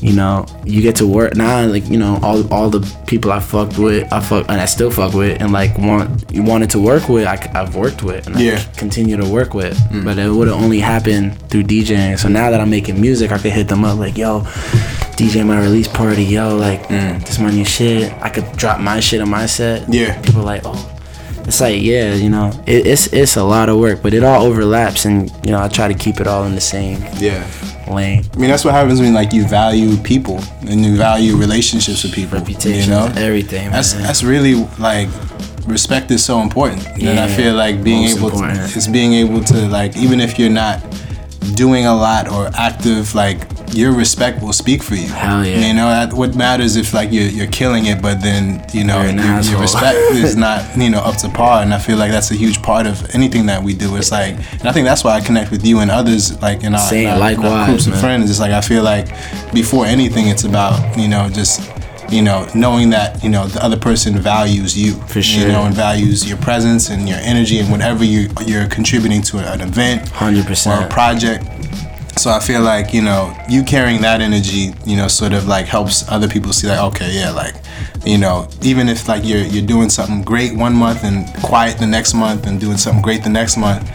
you 0.00 0.12
know, 0.12 0.46
you 0.64 0.82
get 0.82 0.96
to 0.96 1.06
work 1.06 1.36
now. 1.36 1.66
Like 1.66 1.88
you 1.88 1.98
know, 1.98 2.18
all 2.22 2.52
all 2.52 2.70
the 2.70 2.80
people 3.06 3.32
I 3.32 3.40
fucked 3.40 3.78
with, 3.78 4.10
I 4.12 4.20
fuck 4.20 4.48
and 4.48 4.60
I 4.60 4.66
still 4.66 4.90
fuck 4.90 5.14
with, 5.14 5.40
and 5.40 5.52
like 5.52 5.76
want 5.78 6.30
you 6.32 6.42
wanted 6.42 6.70
to 6.70 6.78
work 6.78 7.08
with, 7.08 7.26
I, 7.26 7.36
have 7.52 7.74
worked 7.74 8.02
with, 8.02 8.26
and 8.26 8.38
Yeah. 8.38 8.62
I 8.62 8.78
continue 8.78 9.16
to 9.16 9.28
work 9.28 9.54
with. 9.54 9.76
Mm. 9.90 10.04
But 10.04 10.18
it 10.18 10.30
would 10.30 10.48
have 10.48 10.60
only 10.60 10.80
happened 10.80 11.38
through 11.48 11.64
DJing. 11.64 12.18
So 12.18 12.28
now 12.28 12.50
that 12.50 12.60
I'm 12.60 12.70
making 12.70 13.00
music, 13.00 13.32
I 13.32 13.38
could 13.38 13.52
hit 13.52 13.68
them 13.68 13.84
up 13.84 13.98
like, 13.98 14.16
yo. 14.16 14.42
DJ 15.16 15.46
my 15.46 15.58
release 15.58 15.88
party, 15.88 16.24
yo, 16.24 16.56
like 16.56 16.82
mm. 16.88 17.18
this 17.24 17.38
my 17.38 17.50
new 17.50 17.64
shit. 17.64 18.12
I 18.20 18.28
could 18.28 18.52
drop 18.52 18.80
my 18.80 19.00
shit 19.00 19.22
on 19.22 19.30
my 19.30 19.46
set. 19.46 19.88
Yeah. 19.88 20.20
People 20.20 20.42
are 20.42 20.44
like, 20.44 20.60
oh, 20.66 20.96
it's 21.46 21.60
like 21.60 21.80
yeah, 21.80 22.12
you 22.14 22.28
know, 22.28 22.50
it, 22.66 22.86
it's 22.86 23.06
it's 23.12 23.36
a 23.36 23.44
lot 23.44 23.68
of 23.68 23.78
work, 23.78 24.02
but 24.02 24.12
it 24.12 24.24
all 24.24 24.44
overlaps, 24.44 25.04
and 25.04 25.30
you 25.44 25.52
know, 25.52 25.62
I 25.62 25.68
try 25.68 25.88
to 25.88 25.94
keep 25.94 26.20
it 26.20 26.26
all 26.26 26.44
in 26.44 26.54
the 26.54 26.60
same 26.60 27.00
yeah. 27.18 27.48
Lane. 27.88 28.24
I 28.32 28.36
mean, 28.36 28.50
that's 28.50 28.64
what 28.64 28.74
happens 28.74 29.00
when 29.00 29.14
like 29.14 29.32
you 29.32 29.46
value 29.46 29.96
people 29.98 30.40
and 30.62 30.84
you 30.84 30.96
value 30.96 31.36
relationships 31.36 32.02
with 32.02 32.12
people. 32.14 32.38
Reputation, 32.38 32.90
you 32.90 32.96
know, 32.96 33.12
everything. 33.16 33.70
That's 33.70 33.94
man. 33.94 34.02
that's 34.02 34.22
really 34.22 34.54
like 34.78 35.08
respect 35.66 36.10
is 36.10 36.24
so 36.24 36.40
important. 36.40 36.86
and 36.86 37.18
I 37.18 37.28
feel 37.28 37.54
like 37.54 37.82
being 37.82 38.04
able 38.04 38.28
important. 38.28 38.70
to 38.70 38.78
is 38.78 38.88
being 38.88 39.12
able 39.14 39.42
to 39.44 39.68
like 39.68 39.96
even 39.96 40.20
if 40.20 40.38
you're 40.38 40.50
not 40.50 40.82
doing 41.54 41.86
a 41.86 41.94
lot 41.94 42.28
or 42.28 42.50
active, 42.54 43.14
like 43.14 43.55
your 43.74 43.92
respect 43.94 44.42
will 44.42 44.52
speak 44.52 44.82
for 44.82 44.94
you. 44.94 45.08
Hell 45.08 45.44
yeah. 45.44 45.66
You 45.66 45.74
know, 45.74 46.08
what 46.16 46.34
matters 46.34 46.76
if 46.76 46.92
like 46.94 47.12
you're 47.12 47.28
you're 47.28 47.46
killing 47.48 47.86
it, 47.86 48.00
but 48.00 48.20
then 48.20 48.64
you 48.72 48.84
know 48.84 49.02
your, 49.02 49.40
your 49.42 49.60
respect 49.60 49.96
is 50.12 50.36
not 50.36 50.76
you 50.76 50.90
know 50.90 51.00
up 51.00 51.16
to 51.18 51.28
par. 51.28 51.62
And 51.62 51.72
I 51.74 51.78
feel 51.78 51.96
like 51.96 52.10
that's 52.10 52.30
a 52.30 52.34
huge 52.36 52.62
part 52.62 52.86
of 52.86 53.14
anything 53.14 53.46
that 53.46 53.62
we 53.62 53.74
do. 53.74 53.96
It's 53.96 54.12
like, 54.12 54.34
and 54.60 54.68
I 54.68 54.72
think 54.72 54.86
that's 54.86 55.04
why 55.04 55.12
I 55.12 55.20
connect 55.20 55.50
with 55.50 55.64
you 55.64 55.80
and 55.80 55.90
others 55.90 56.40
like 56.42 56.62
in 56.64 56.74
our, 56.74 56.94
in 56.94 56.94
our, 56.94 57.00
in 57.02 57.06
our 57.08 57.18
likewise, 57.18 57.68
groups 57.68 57.86
of 57.86 57.98
friends. 58.00 58.30
It's 58.30 58.40
like 58.40 58.52
I 58.52 58.60
feel 58.60 58.82
like 58.82 59.08
before 59.52 59.86
anything, 59.86 60.28
it's 60.28 60.44
about 60.44 60.98
you 60.98 61.08
know 61.08 61.28
just 61.28 61.60
you 62.10 62.22
know 62.22 62.46
knowing 62.54 62.90
that 62.90 63.22
you 63.22 63.28
know 63.30 63.46
the 63.46 63.64
other 63.64 63.76
person 63.76 64.16
values 64.18 64.76
you 64.78 64.94
For 65.08 65.20
you 65.20 65.48
know 65.48 65.64
and 65.64 65.74
values 65.74 66.28
your 66.28 66.38
presence 66.38 66.90
and 66.90 67.08
your 67.08 67.18
energy 67.18 67.58
and 67.58 67.70
whatever 67.70 68.04
you 68.04 68.28
you're 68.46 68.68
contributing 68.68 69.22
to 69.22 69.38
an 69.38 69.60
event 69.60 70.08
hundred 70.10 70.46
percent, 70.46 70.82
or 70.82 70.86
a 70.86 70.88
project. 70.88 71.44
So 72.18 72.30
I 72.30 72.40
feel 72.40 72.62
like 72.62 72.94
you 72.94 73.02
know 73.02 73.36
you 73.48 73.62
carrying 73.62 74.00
that 74.00 74.22
energy, 74.22 74.72
you 74.86 74.96
know, 74.96 75.06
sort 75.06 75.34
of 75.34 75.46
like 75.46 75.66
helps 75.66 76.08
other 76.08 76.26
people 76.26 76.52
see 76.52 76.66
like, 76.66 76.80
okay, 76.94 77.14
yeah, 77.14 77.30
like, 77.30 77.54
you 78.06 78.16
know, 78.16 78.48
even 78.62 78.88
if 78.88 79.06
like 79.06 79.22
you're 79.22 79.44
you're 79.44 79.66
doing 79.66 79.90
something 79.90 80.22
great 80.22 80.54
one 80.56 80.74
month 80.74 81.04
and 81.04 81.26
quiet 81.42 81.78
the 81.78 81.86
next 81.86 82.14
month 82.14 82.46
and 82.46 82.58
doing 82.58 82.78
something 82.78 83.02
great 83.02 83.22
the 83.22 83.28
next 83.28 83.58
month, 83.58 83.86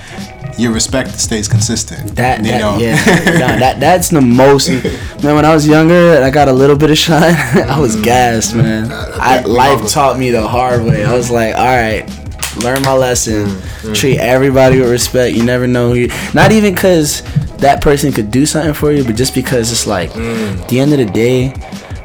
your 0.60 0.72
respect 0.72 1.10
stays 1.20 1.48
consistent. 1.48 2.16
That, 2.16 2.46
you 2.46 2.52
that 2.52 2.62
know, 2.62 2.78
yeah, 2.78 2.96
nah, 3.40 3.60
that 3.60 3.80
that's 3.80 4.10
the 4.10 4.22
most. 4.22 4.70
Man, 4.70 5.36
when 5.36 5.44
I 5.46 5.54
was 5.54 5.68
younger, 5.68 6.16
and 6.16 6.24
I 6.24 6.30
got 6.30 6.48
a 6.48 6.54
little 6.54 6.78
bit 6.78 6.92
of 6.92 7.00
shine. 7.00 7.34
I 7.36 7.80
was 7.80 7.96
mm. 7.96 8.04
gassed, 8.04 8.56
man. 8.56 8.88
I, 8.92 9.42
life 9.42 9.90
taught 9.90 10.20
me 10.20 10.30
the 10.30 10.48
hard 10.48 10.84
way. 10.84 11.04
I 11.04 11.14
was 11.14 11.32
like, 11.32 11.56
all 11.56 11.66
right, 11.66 12.04
learn 12.64 12.84
my 12.84 12.94
lesson. 12.94 13.48
Mm, 13.48 13.62
mm. 13.82 13.96
Treat 13.96 14.20
everybody 14.20 14.80
with 14.80 14.92
respect. 14.92 15.36
You 15.36 15.44
never 15.44 15.66
know 15.66 15.90
who. 15.90 15.96
You, 15.96 16.08
not 16.34 16.52
even 16.52 16.74
because 16.74 17.24
that 17.62 17.82
person 17.82 18.12
could 18.12 18.32
do 18.32 18.45
something 18.45 18.74
for 18.74 18.91
you, 18.91 19.04
but 19.04 19.15
just 19.15 19.34
because 19.34 19.71
it's 19.71 19.88
like, 19.88 20.10
at 20.15 20.69
the 20.69 20.80
end 20.80 20.91
of 20.91 21.00
the 21.00 21.06
day, 21.06 21.54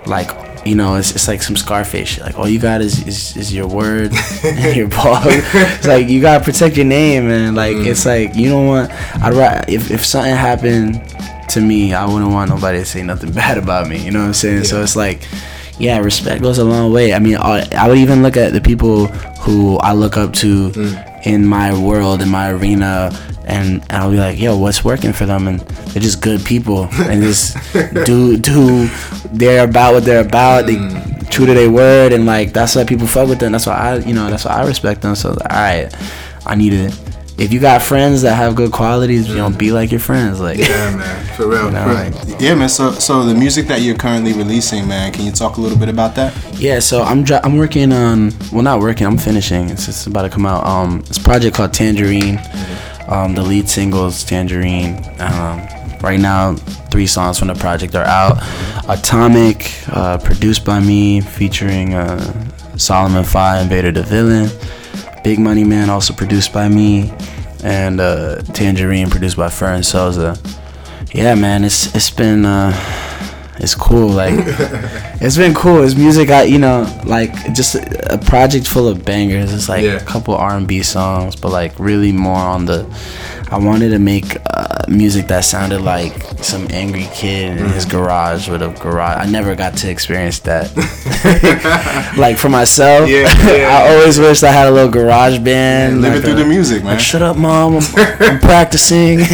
like. 0.07 0.31
You 0.67 0.75
know, 0.75 0.97
it's, 0.97 1.13
it's 1.13 1.29
like 1.29 1.43
some 1.45 1.55
Scarface 1.55 2.09
shit. 2.09 2.25
Like 2.25 2.41
all 2.41 2.49
you 2.49 2.59
got 2.59 2.81
is 2.81 3.07
is, 3.07 3.37
is 3.37 3.55
your 3.55 3.69
word 3.69 4.11
and 4.45 4.75
your 4.75 4.89
ball. 4.89 5.23
It's 5.25 5.87
like 5.87 6.09
you 6.09 6.21
gotta 6.21 6.43
protect 6.43 6.77
your 6.77 6.87
name, 6.87 7.31
and 7.31 7.55
like 7.55 7.77
it's 7.77 8.03
mm. 8.03 8.07
like 8.07 8.35
you 8.35 8.49
don't 8.49 8.67
want. 8.67 8.91
I'd 9.23 9.33
ra- 9.33 9.63
if 9.69 9.93
if 9.93 10.05
something 10.05 10.35
happened 10.35 11.01
to 11.51 11.61
me, 11.61 11.95
I 11.95 12.05
wouldn't 12.05 12.33
want 12.33 12.51
nobody 12.51 12.79
to 12.79 12.85
say 12.85 13.03
nothing 13.03 13.33
bad 13.43 13.59
about 13.59 13.89
me. 13.89 14.05
You 14.05 14.11
know 14.11 14.21
what 14.21 14.27
I'm 14.27 14.35
saying? 14.35 14.65
So 14.65 14.83
it's 14.83 14.97
like, 14.97 15.27
yeah, 15.79 15.99
respect 15.99 16.43
goes 16.43 16.59
a 16.59 16.65
long 16.65 16.93
way. 16.93 17.15
I 17.15 17.19
mean, 17.19 17.37
I, 17.37 17.67
I 17.77 17.89
would 17.89 17.99
even 17.99 18.23
look 18.23 18.37
at 18.37 18.53
the 18.53 18.61
people 18.61 19.07
who 19.47 19.77
I 19.79 19.93
look 19.93 20.17
up 20.17 20.33
to 20.35 20.71
mm. 20.71 21.27
in 21.27 21.47
my 21.47 21.79
world, 21.79 22.23
in 22.23 22.29
my 22.29 22.51
arena, 22.51 23.11
and, 23.47 23.85
I'll 23.91 24.11
be 24.11 24.17
like, 24.19 24.39
yo, 24.41 24.57
what's 24.59 24.85
working 24.85 25.13
for 25.13 25.25
them? 25.27 25.47
And 25.49 25.61
they're 25.61 26.03
just 26.03 26.21
good 26.21 26.45
people 26.45 26.85
and 26.93 27.23
just 27.23 27.57
do 28.05 28.37
do 28.37 28.89
they're 29.33 29.65
about 29.65 29.95
what 29.95 30.05
they're 30.05 30.25
about. 30.25 30.67
They 30.67 30.77
true 31.31 31.47
to 31.47 31.55
their 31.55 31.71
word, 31.71 32.13
and 32.13 32.27
like 32.27 32.53
that's 32.53 32.75
why 32.77 32.85
people 32.85 33.07
fuck 33.07 33.29
with 33.29 33.39
them. 33.41 33.53
That's 33.53 33.67
why 33.67 33.75
I, 33.75 33.97
you 33.99 34.15
know, 34.15 34.29
that's 34.31 34.45
why 34.45 34.53
I 34.53 34.67
respect 34.67 35.03
them. 35.03 35.15
So 35.15 35.31
all 35.31 35.37
right, 35.51 35.93
I 36.45 36.55
need 36.55 36.71
to. 36.71 36.93
If 37.39 37.53
you 37.53 37.61
got 37.61 37.83
friends 37.83 38.23
that 38.23 38.35
have 38.35 38.55
good 38.55 38.73
qualities, 38.73 39.29
you 39.29 39.35
know, 39.37 39.51
be 39.51 39.71
like 39.71 39.91
your 39.91 40.01
friends. 40.01 40.41
Like, 40.41 40.57
Yeah, 40.57 40.97
man, 40.97 41.27
for 41.37 41.47
real. 41.47 41.71
know, 41.71 41.83
for 41.83 41.89
real. 41.91 41.95
like- 42.33 42.41
yeah, 42.41 42.55
man. 42.55 42.71
So, 42.71 42.93
so 42.93 43.27
the 43.27 43.35
music 43.35 43.67
that 43.67 43.83
you're 43.83 43.95
currently 43.97 44.33
releasing, 44.33 44.89
man, 44.89 45.13
can 45.13 45.27
you 45.27 45.33
talk 45.33 45.59
a 45.59 45.61
little 45.61 45.77
bit 45.77 45.91
about 45.91 46.15
that? 46.15 46.33
Yeah, 46.55 46.79
so 46.79 47.03
I'm 47.03 47.25
dri- 47.25 47.41
I'm 47.45 47.59
working 47.59 47.93
on 47.93 48.33
well 48.53 48.63
not 48.63 48.81
working 48.81 49.07
I'm 49.07 49.19
finishing 49.19 49.69
it's 49.69 49.85
just 49.85 50.07
about 50.07 50.23
to 50.23 50.31
come 50.31 50.47
out 50.47 50.65
um 50.65 51.01
it's 51.01 51.19
a 51.19 51.23
project 51.23 51.55
called 51.57 51.75
Tangerine 51.75 52.39
um 53.09 53.35
the 53.35 53.43
lead 53.43 53.69
singles, 53.69 54.25
Tangerine 54.25 54.97
um 55.21 55.67
right 56.03 56.21
now, 56.21 56.55
three 56.91 57.07
songs 57.07 57.39
from 57.39 57.49
the 57.49 57.55
project 57.55 57.95
are 57.95 58.05
out. 58.05 58.39
Atomic, 58.89 59.73
uh, 59.89 60.19
produced 60.19 60.65
by 60.65 60.79
me, 60.79 61.21
featuring 61.21 61.95
uh, 61.95 62.79
Solomon 62.79 63.25
Fi 63.25 63.59
and 63.59 63.69
Vader 63.69 63.91
the 63.93 64.03
Villain. 64.03 64.49
Big 65.25 65.41
Money 65.41 65.65
Man, 65.65 65.91
also 65.91 66.15
produced 66.15 66.53
by 66.53 66.69
me, 66.69 67.13
and 67.65 68.01
uh, 68.01 68.43
Tangerine, 68.53 69.11
produced 69.11 69.37
by 69.37 69.49
Fern 69.49 69.83
Souza. 69.83 70.39
Yeah, 71.13 71.35
man, 71.35 71.65
it's 71.65 71.93
it's 71.95 72.11
been 72.11 72.45
uh, 72.45 72.73
it's 73.59 73.75
cool. 73.75 74.09
Like 74.09 74.35
it's 75.21 75.37
been 75.37 75.55
cool. 75.55 75.83
It's 75.83 75.95
music. 75.95 76.31
I 76.31 76.43
you 76.45 76.59
know 76.59 76.87
like 77.05 77.33
just 77.55 77.75
a, 77.75 78.15
a 78.15 78.19
project 78.19 78.67
full 78.67 78.89
of 78.89 79.05
bangers. 79.05 79.53
It's 79.53 79.69
like 79.69 79.85
Yeah. 79.85 79.95
a 79.97 80.05
couple 80.05 80.35
R 80.35 80.57
and 80.57 80.67
B 80.69 80.83
songs, 80.83 81.37
but 81.37 81.51
like 81.53 81.79
really 81.79 82.13
more 82.13 82.37
on 82.37 82.65
the. 82.67 82.85
I 83.49 83.59
wanted 83.59 83.91
to 83.91 83.99
make 84.01 84.37
uh, 84.53 84.67
music 84.89 85.29
that 85.29 85.45
sounded 85.45 85.81
like 85.81 86.13
some 86.43 86.67
angry 86.71 87.09
kid 87.15 87.57
in 87.59 87.67
his 87.71 87.85
garage 87.85 88.49
with 88.49 88.61
a 88.61 88.69
garage. 88.81 89.25
I 89.25 89.31
never 89.31 89.55
got 89.55 89.77
to 89.79 89.91
experience 89.91 90.41
that. 90.41 90.75
like 92.19 92.39
for 92.39 92.49
myself, 92.49 93.09
Yeah, 93.09 93.23
yeah. 93.47 93.69
I 93.69 93.95
always 93.95 94.19
wished 94.19 94.43
I 94.43 94.51
had 94.51 94.67
a 94.67 94.71
little 94.73 94.91
garage 94.91 95.39
band. 95.39 96.01
Living 96.03 96.15
like 96.17 96.25
through 96.25 96.33
a- 96.35 96.37
the 96.43 96.45
music, 96.45 96.83
man. 96.83 96.95
like, 96.95 97.01
shut 97.01 97.23
up, 97.23 97.37
mom. 97.37 97.77
I'm, 97.77 97.83
I'm 98.21 98.41
practicing. 98.41 99.21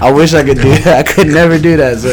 I 0.00 0.10
wish 0.14 0.32
I 0.32 0.42
could 0.42 0.56
do 0.56 0.70
that. 0.70 1.06
I 1.06 1.12
could 1.12 1.26
never 1.28 1.58
do 1.58 1.76
that. 1.76 1.98
So 1.98 2.08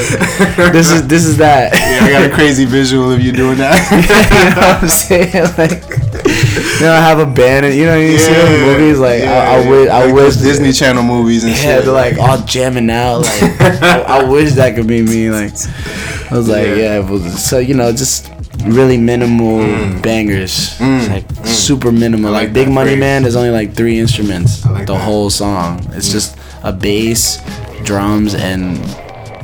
this 0.72 0.92
is 0.92 1.08
this 1.08 1.24
is 1.26 1.38
that. 1.38 1.72
yeah, 1.74 2.06
I 2.06 2.12
got 2.22 2.30
a 2.32 2.34
crazy 2.34 2.66
visual 2.66 3.12
of 3.12 3.22
you 3.22 3.32
doing 3.32 3.58
that. 3.60 3.80
you 3.92 4.56
know 4.56 4.68
what 4.68 4.84
I'm 4.84 4.90
saying? 4.90 5.44
Like, 5.58 6.03
you 6.80 6.86
know, 6.86 6.94
I 6.94 7.02
have 7.02 7.20
a 7.20 7.26
band, 7.26 7.66
and 7.66 7.76
you 7.76 7.86
know, 7.86 7.96
you 7.98 8.18
see 8.18 8.34
those 8.34 8.60
movies. 8.62 9.00
Like, 9.00 9.24
I, 9.24 9.64
I 9.64 9.70
wish, 9.70 9.90
I 9.90 10.12
wish 10.12 10.36
Disney 10.38 10.72
Channel 10.74 11.04
movies 11.04 11.44
and 11.44 11.54
Yeah, 11.54 11.58
shit. 11.78 11.86
they're 11.86 11.94
like 11.94 12.18
all 12.18 12.38
jamming 12.46 12.90
out. 12.90 13.20
Like, 13.20 13.62
I, 13.62 14.02
I 14.20 14.24
wish 14.30 14.54
that 14.54 14.76
could 14.76 14.88
be 14.88 15.02
me. 15.02 15.30
Like, 15.30 15.52
I 16.32 16.38
was 16.38 16.48
like, 16.50 16.68
Yeah. 16.68 17.00
yeah. 17.00 17.02
but 17.08 17.20
so 17.32 17.60
you 17.60 17.74
know, 17.74 17.92
just 17.92 18.30
really 18.66 18.98
minimal 18.98 19.60
bangers. 20.02 20.78
It's 20.80 21.10
like 21.10 21.46
super 21.46 21.92
minimal. 21.92 22.30
Mm. 22.32 22.34
Like, 22.34 22.44
like 22.48 22.54
Big 22.54 22.70
Money 22.70 22.92
phrase. 22.92 23.00
Man, 23.00 23.22
there's 23.24 23.36
only 23.36 23.50
like 23.52 23.74
three 23.76 24.00
instruments. 24.00 24.66
Like 24.66 24.88
the 24.88 24.94
that. 24.94 25.00
Mm. 25.02 25.04
whole 25.06 25.30
song. 25.30 25.86
It's 25.94 26.12
just 26.12 26.38
a 26.64 26.72
bass, 26.72 27.42
drums, 27.84 28.36
and 28.36 28.78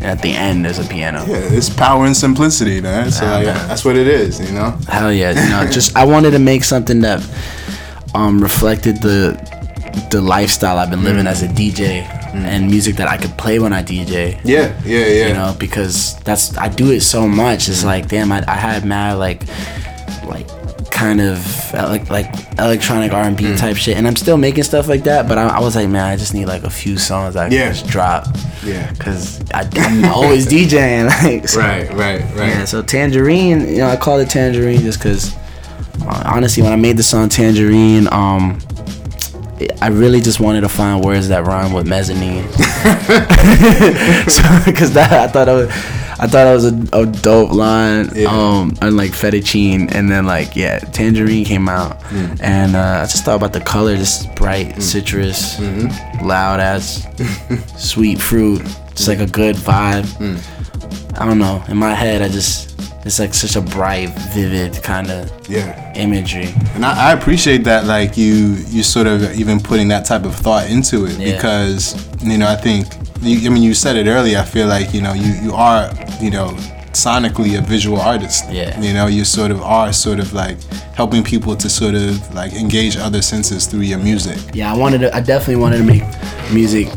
at 0.04 0.22
the 0.22 0.32
end 0.32 0.66
there's 0.66 0.80
a 0.80 0.84
piano. 0.88 1.26
yeah, 1.28 1.38
it's 1.58 1.70
power 1.70 2.06
and 2.06 2.16
simplicity, 2.16 2.82
man. 2.82 3.12
So 3.12 3.26
Ah, 3.26 3.36
like, 3.38 3.46
man. 3.48 3.68
that's 3.68 3.84
what 3.86 3.96
it 3.96 4.08
is, 4.08 4.40
you 4.40 4.54
know. 4.54 4.72
Hell 4.88 5.12
yeah, 5.12 5.32
you 5.32 5.50
know, 5.50 5.70
just 5.72 5.96
I 5.96 6.06
wanted 6.06 6.32
to 6.32 6.40
make 6.40 6.64
something 6.64 7.02
that 7.02 7.22
um 8.16 8.42
reflected 8.42 9.02
the 9.02 9.38
the 10.12 10.22
lifestyle 10.22 10.78
I've 10.78 10.90
been 10.90 11.04
living 11.04 11.28
as 11.28 11.42
a 11.44 11.48
DJ 11.48 12.04
and 12.34 12.68
music 12.70 12.96
that 12.98 13.08
I 13.08 13.18
could 13.18 13.36
play 13.38 13.58
when 13.60 13.74
I 13.74 13.82
DJ. 13.84 14.40
Yeah, 14.44 14.80
yeah, 14.86 15.06
yeah. 15.08 15.28
You 15.30 15.34
know, 15.34 15.56
because 15.60 16.16
that's 16.20 16.56
I 16.58 16.70
do 16.70 16.92
it 16.92 17.02
so 17.02 17.28
much. 17.28 17.68
It's 17.70 17.84
like, 17.84 18.08
damn, 18.08 18.32
I, 18.32 18.44
I 18.48 18.56
had 18.56 18.86
mad 18.86 19.14
like 19.14 19.44
like 20.26 20.48
kind 21.00 21.22
of 21.22 21.74
like 21.74 22.10
like 22.10 22.28
electronic 22.60 23.14
R 23.14 23.24
and 23.24 23.38
Mm. 23.38 23.52
B 23.54 23.56
type 23.58 23.78
shit, 23.78 23.96
and 23.98 24.06
I'm 24.08 24.16
still 24.18 24.36
making 24.38 24.64
stuff 24.66 24.88
like 24.90 25.04
that. 25.06 25.28
But 25.30 25.38
I, 25.38 25.48
I 25.48 25.60
was 25.62 25.76
like, 25.76 25.88
man, 25.88 26.04
I 26.06 26.18
just 26.18 26.34
need 26.34 26.46
like 26.48 26.64
a 26.64 26.70
few 26.70 26.98
songs 26.98 27.36
I 27.38 27.48
Yeah. 27.48 27.68
can 27.68 27.74
just 27.76 27.88
drop. 27.88 28.28
Yeah. 28.66 28.94
Cause 28.96 29.40
I, 29.54 29.68
I'm 29.78 30.04
always 30.06 30.46
DJing. 30.54 31.08
Like, 31.24 31.48
so- 31.48 31.60
Right, 31.62 31.90
right, 31.94 32.22
right. 32.36 32.50
yeah, 32.50 32.66
so 32.66 32.82
Tangerine, 32.82 33.62
you 33.68 33.78
know, 33.78 33.88
I 33.90 33.96
call 33.96 34.20
it 34.20 34.30
Tangerine 34.30 34.82
just 34.82 35.00
because, 35.00 35.34
uh, 36.02 36.24
honestly, 36.26 36.64
when 36.64 36.74
I 36.74 36.76
made 36.76 36.98
the 36.98 37.04
song 37.04 37.30
Tangerine, 37.30 38.08
um, 38.12 38.60
I 39.82 39.88
really 39.88 40.20
just 40.22 40.40
wanted 40.40 40.62
to 40.62 40.70
find 40.70 41.04
words 41.04 41.28
that 41.30 41.46
rhyme 41.46 41.72
with 41.74 41.88
mezzanine. 41.88 42.48
so, 42.54 44.44
because 44.66 44.94
that 44.94 45.12
I 45.12 45.28
thought 45.28 45.48
it 45.48 45.54
was, 45.54 45.70
I 46.22 46.28
thought 46.28 46.48
it 46.48 46.54
was 46.54 46.66
a, 46.66 46.76
a 47.02 47.06
dope 47.06 47.52
line. 47.52 48.10
Yeah. 48.14 48.28
Um, 48.30 48.76
and 48.82 48.98
like 48.98 49.12
fettuccine, 49.12 49.92
and 49.94 50.10
then 50.12 50.26
like 50.26 50.56
yeah, 50.56 50.80
Tangerine 50.80 51.46
came 51.46 51.70
out, 51.70 52.02
Mm. 52.10 52.40
and 52.42 52.76
uh, 52.76 53.02
I 53.04 53.06
just 53.06 53.24
thought 53.24 53.36
about 53.38 53.54
the 53.54 53.62
color, 53.62 53.96
just 53.96 54.34
bright 54.36 54.82
citrus, 54.82 55.56
Mm-hmm. 55.58 56.28
loud 56.28 56.60
ass, 56.60 57.08
sweet 57.78 58.20
fruit, 58.22 58.62
just 58.96 59.08
like 59.08 59.20
a 59.20 59.28
good 59.28 59.56
vibe. 59.56 60.04
Mm. 60.20 61.20
I 61.22 61.26
don't 61.26 61.40
know. 61.40 61.64
In 61.68 61.78
my 61.78 61.94
head, 61.94 62.22
I 62.22 62.30
just 62.30 62.68
it's 63.06 63.18
like 63.20 63.34
such 63.34 63.56
a 63.56 63.62
bright, 63.62 64.10
vivid 64.34 64.84
kind 64.84 65.10
of 65.10 65.32
yeah. 65.50 65.94
imagery. 65.96 66.50
And 66.76 66.86
I, 66.86 67.10
I 67.10 67.14
appreciate 67.14 67.64
that, 67.64 67.86
like 67.86 68.18
you, 68.18 68.56
you 68.68 68.84
sort 68.84 69.08
of 69.08 69.24
even 69.40 69.60
putting 69.62 69.88
that 69.88 70.06
type 70.06 70.26
of 70.26 70.36
thought 70.36 70.70
into 70.70 71.06
it 71.06 71.18
Yeah. 71.18 71.36
because 71.36 71.96
you 72.22 72.38
know 72.38 72.48
I 72.48 72.56
think, 72.58 72.88
you, 73.22 73.50
I 73.50 73.54
mean, 73.54 73.64
you 73.64 73.74
said 73.74 73.96
it 73.96 74.08
earlier. 74.08 74.38
I 74.40 74.46
feel 74.46 74.68
like 74.68 74.94
you 74.94 75.02
know 75.02 75.14
you 75.14 75.32
you 75.44 75.54
are 75.54 75.90
you 76.22 76.32
know 76.32 76.56
sonically 76.94 77.58
a 77.58 77.62
visual 77.62 78.00
artist. 78.00 78.46
Yeah. 78.50 78.80
You 78.82 78.94
know, 78.94 79.08
you 79.08 79.24
sort 79.26 79.52
of 79.52 79.62
are 79.62 79.94
sort 79.94 80.20
of 80.20 80.34
like 80.34 80.62
helping 80.96 81.24
people 81.24 81.56
to 81.56 81.70
sort 81.70 81.96
of 81.96 82.34
like 82.34 82.54
engage 82.54 82.98
other 82.98 83.22
senses 83.22 83.68
through 83.68 83.82
your 83.82 84.00
music. 84.00 84.38
Yeah, 84.54 84.74
I 84.74 84.78
wanted 84.78 85.00
to. 85.02 85.16
I 85.16 85.22
definitely 85.22 85.58
wanted 85.62 85.78
to 85.78 85.84
make 85.84 86.04
music 86.52 86.88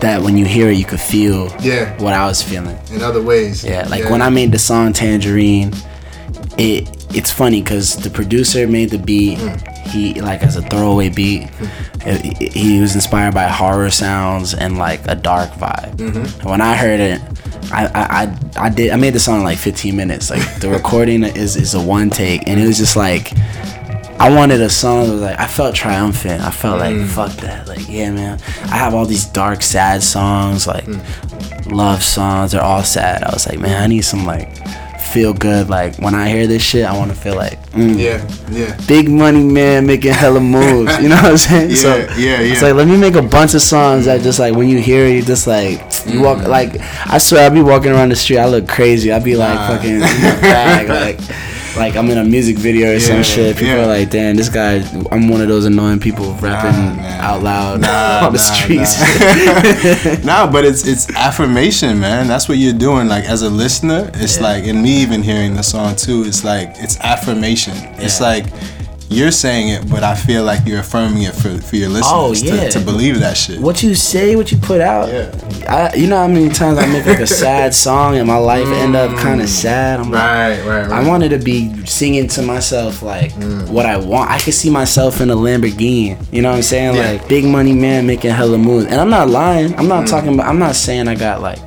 that 0.00 0.22
when 0.22 0.36
you 0.38 0.44
hear 0.46 0.70
it, 0.70 0.78
you 0.78 0.84
could 0.84 1.00
feel 1.00 1.52
Yeah. 1.60 1.94
what 2.00 2.14
I 2.14 2.26
was 2.26 2.42
feeling. 2.42 2.78
In 2.92 3.02
other 3.02 3.20
ways. 3.22 3.64
Yeah, 3.64 3.86
like 3.88 4.08
when 4.08 4.22
I 4.22 4.30
made 4.30 4.52
the 4.52 4.58
song 4.58 4.92
Tangerine, 4.92 5.72
it 6.58 6.88
it's 7.14 7.30
funny 7.32 7.60
because 7.60 7.96
the 7.96 8.10
producer 8.10 8.66
made 8.66 8.90
the 8.90 8.98
beat. 8.98 9.38
Mm. 9.38 9.69
He 9.90 10.20
like 10.20 10.42
as 10.42 10.56
a 10.56 10.62
throwaway 10.62 11.08
beat. 11.08 11.48
he 12.40 12.80
was 12.80 12.94
inspired 12.94 13.34
by 13.34 13.46
horror 13.48 13.90
sounds 13.90 14.54
and 14.54 14.78
like 14.78 15.00
a 15.06 15.14
dark 15.14 15.50
vibe. 15.50 16.00
And 16.00 16.44
when 16.44 16.60
I 16.60 16.74
heard 16.74 17.00
it, 17.00 17.20
I, 17.72 17.86
I 17.86 18.22
I 18.22 18.66
I 18.66 18.68
did 18.68 18.90
I 18.90 18.96
made 18.96 19.14
the 19.14 19.20
song 19.20 19.38
in 19.38 19.44
like 19.44 19.58
15 19.58 19.94
minutes. 19.94 20.30
Like 20.30 20.60
the 20.60 20.68
recording 20.78 21.24
is 21.24 21.56
is 21.56 21.74
a 21.74 21.80
one 21.80 22.10
take, 22.10 22.46
and 22.46 22.60
it 22.60 22.66
was 22.66 22.78
just 22.78 22.96
like. 22.96 23.32
I 24.20 24.28
wanted 24.28 24.60
a 24.60 24.68
song 24.68 25.06
that 25.06 25.12
was 25.12 25.22
like 25.22 25.40
I 25.40 25.46
felt 25.46 25.74
triumphant. 25.74 26.42
I 26.42 26.50
felt 26.50 26.78
like 26.78 26.94
mm. 26.94 27.06
fuck 27.06 27.32
that. 27.38 27.66
Like 27.66 27.88
yeah, 27.88 28.10
man. 28.10 28.38
I 28.64 28.76
have 28.76 28.92
all 28.92 29.06
these 29.06 29.24
dark, 29.24 29.62
sad 29.62 30.02
songs, 30.02 30.66
like 30.66 30.84
mm. 30.84 31.72
love 31.72 32.02
songs. 32.02 32.52
They're 32.52 32.60
all 32.60 32.84
sad. 32.84 33.22
I 33.24 33.32
was 33.32 33.46
like, 33.46 33.58
man, 33.58 33.82
I 33.82 33.86
need 33.86 34.02
some 34.02 34.26
like 34.26 34.58
feel 35.12 35.32
good. 35.34 35.68
Like 35.68 35.96
when 35.98 36.14
I 36.14 36.28
hear 36.28 36.46
this 36.46 36.62
shit, 36.62 36.84
I 36.84 36.96
want 36.96 37.10
to 37.10 37.16
feel 37.16 37.34
like 37.36 37.58
mm, 37.72 37.98
Yeah, 37.98 38.20
yeah. 38.50 38.76
big 38.86 39.08
money 39.10 39.42
man 39.44 39.86
making 39.86 40.12
hella 40.12 40.40
moves. 40.40 40.96
You 41.02 41.08
know 41.10 41.16
what 41.16 41.24
I'm 41.24 41.38
saying? 41.50 41.74
so 41.76 41.96
Yeah, 41.96 42.14
yeah, 42.16 42.38
It's 42.40 42.62
like 42.62 42.74
let 42.74 42.88
me 42.88 42.96
make 42.96 43.14
a 43.14 43.22
bunch 43.22 43.54
of 43.54 43.62
songs 43.62 44.06
that 44.06 44.22
just 44.22 44.38
like 44.38 44.54
when 44.54 44.68
you 44.68 44.78
hear 44.80 45.04
it, 45.06 45.14
you 45.16 45.22
just 45.22 45.46
like 45.46 45.80
you 46.06 46.20
walk 46.22 46.38
Mm-hmm. 46.38 46.50
like 46.50 46.80
I 47.06 47.18
swear 47.18 47.44
I'll 47.44 47.50
be 47.50 47.62
walking 47.62 47.92
around 47.92 48.10
the 48.10 48.16
street, 48.16 48.38
I 48.38 48.46
look 48.46 48.66
crazy. 48.68 49.12
I'll 49.12 49.22
be 49.22 49.36
like 49.36 49.54
Nah. 49.54 49.68
fucking 49.76 49.94
in 49.96 50.02
a 50.02 50.40
bag, 50.40 50.88
like 50.88 51.18
like 51.76 51.96
I'm 51.96 52.08
in 52.10 52.18
a 52.18 52.24
music 52.24 52.56
video 52.58 52.88
or 52.90 52.92
Yeah, 52.94 52.98
some 52.98 53.22
shit. 53.22 53.56
People 53.56 53.74
yeah. 53.74 53.82
are 53.84 53.86
like, 53.86 54.10
damn, 54.10 54.36
this 54.36 54.48
guy. 54.48 54.76
I'm 55.10 55.28
one 55.28 55.40
of 55.40 55.48
those 55.48 55.64
annoying 55.64 56.00
people 56.00 56.32
rapping 56.34 56.96
man. 56.96 57.20
out 57.20 57.42
loud 57.42 57.80
Nah, 57.80 58.26
on 58.26 58.32
the 58.32 58.38
nah, 58.38 58.84
streets. 58.84 60.24
nah, 60.24 60.50
but 60.50 60.64
it's 60.64 60.86
it's 60.86 61.08
affirmation, 61.16 62.00
man. 62.00 62.26
That's 62.26 62.48
what 62.48 62.58
you're 62.58 62.72
doing. 62.72 63.08
Like 63.08 63.24
as 63.24 63.42
a 63.42 63.50
listener, 63.50 64.10
it's 64.14 64.40
like, 64.40 64.64
and 64.64 64.82
me 64.82 65.00
even 65.02 65.22
hearing 65.22 65.54
the 65.54 65.62
song 65.62 65.96
too. 65.96 66.24
It's 66.26 66.44
like 66.44 66.70
it's 66.76 66.98
affirmation. 67.00 67.74
It's 67.98 68.20
like 68.20 68.46
you're 69.10 69.32
saying 69.32 69.70
it, 69.70 69.90
but 69.90 70.04
I 70.04 70.14
feel 70.14 70.44
like 70.44 70.64
you're 70.66 70.78
affirming 70.78 71.24
it 71.24 71.34
for 71.34 71.60
for 71.60 71.74
your 71.74 71.88
listeners 71.88 72.12
Oh, 72.12 72.32
yeah. 72.32 72.68
to, 72.68 72.78
to 72.78 72.84
believe 72.84 73.18
that 73.18 73.36
shit. 73.36 73.60
what 73.60 73.82
you 73.82 73.96
say, 73.96 74.36
what 74.36 74.52
you 74.52 74.58
put 74.58 74.80
out. 74.80 75.08
Yeah. 75.08 75.30
I, 75.68 75.94
you 75.96 76.06
know 76.06 76.16
how 76.16 76.28
many 76.28 76.48
times 76.48 76.78
I 76.78 76.86
make 76.86 77.06
like 77.06 77.18
a 77.18 77.26
sad 77.26 77.74
song 77.86 78.16
and 78.16 78.26
my 78.26 78.36
life 78.36 78.68
end 78.68 78.94
up 78.94 79.16
kind 79.18 79.40
of 79.40 79.48
mm. 79.48 79.50
sad. 79.50 79.98
I'm 79.98 80.12
like, 80.12 80.64
Right, 80.64 80.64
right, 80.64 80.90
I 80.90 81.06
wanted 81.06 81.30
to 81.30 81.38
be 81.38 81.84
singing 81.86 82.28
to 82.28 82.42
myself 82.42 83.02
like 83.02 83.32
mm. 83.32 83.68
what 83.68 83.84
I 83.84 83.96
want. 83.96 84.30
I 84.30 84.38
could 84.38 84.54
see 84.54 84.70
myself 84.70 85.20
in 85.20 85.28
a 85.30 85.36
Lamborghini. 85.36 86.16
You 86.32 86.42
know 86.42 86.50
what 86.50 86.56
I'm 86.58 86.62
saying? 86.62 86.94
Yeah. 86.94 87.12
Like 87.12 87.28
big 87.28 87.44
money 87.44 87.72
man 87.72 88.06
making 88.06 88.30
hella 88.30 88.58
moves. 88.58 88.86
And 88.86 89.00
I'm 89.00 89.10
not 89.10 89.28
lying. 89.28 89.74
I'm 89.74 89.88
not 89.88 90.04
mm. 90.04 90.10
talking 90.10 90.34
about. 90.34 90.46
I'm 90.46 90.60
not 90.60 90.76
saying 90.76 91.08
I 91.08 91.16
got 91.16 91.42
like 91.42 91.58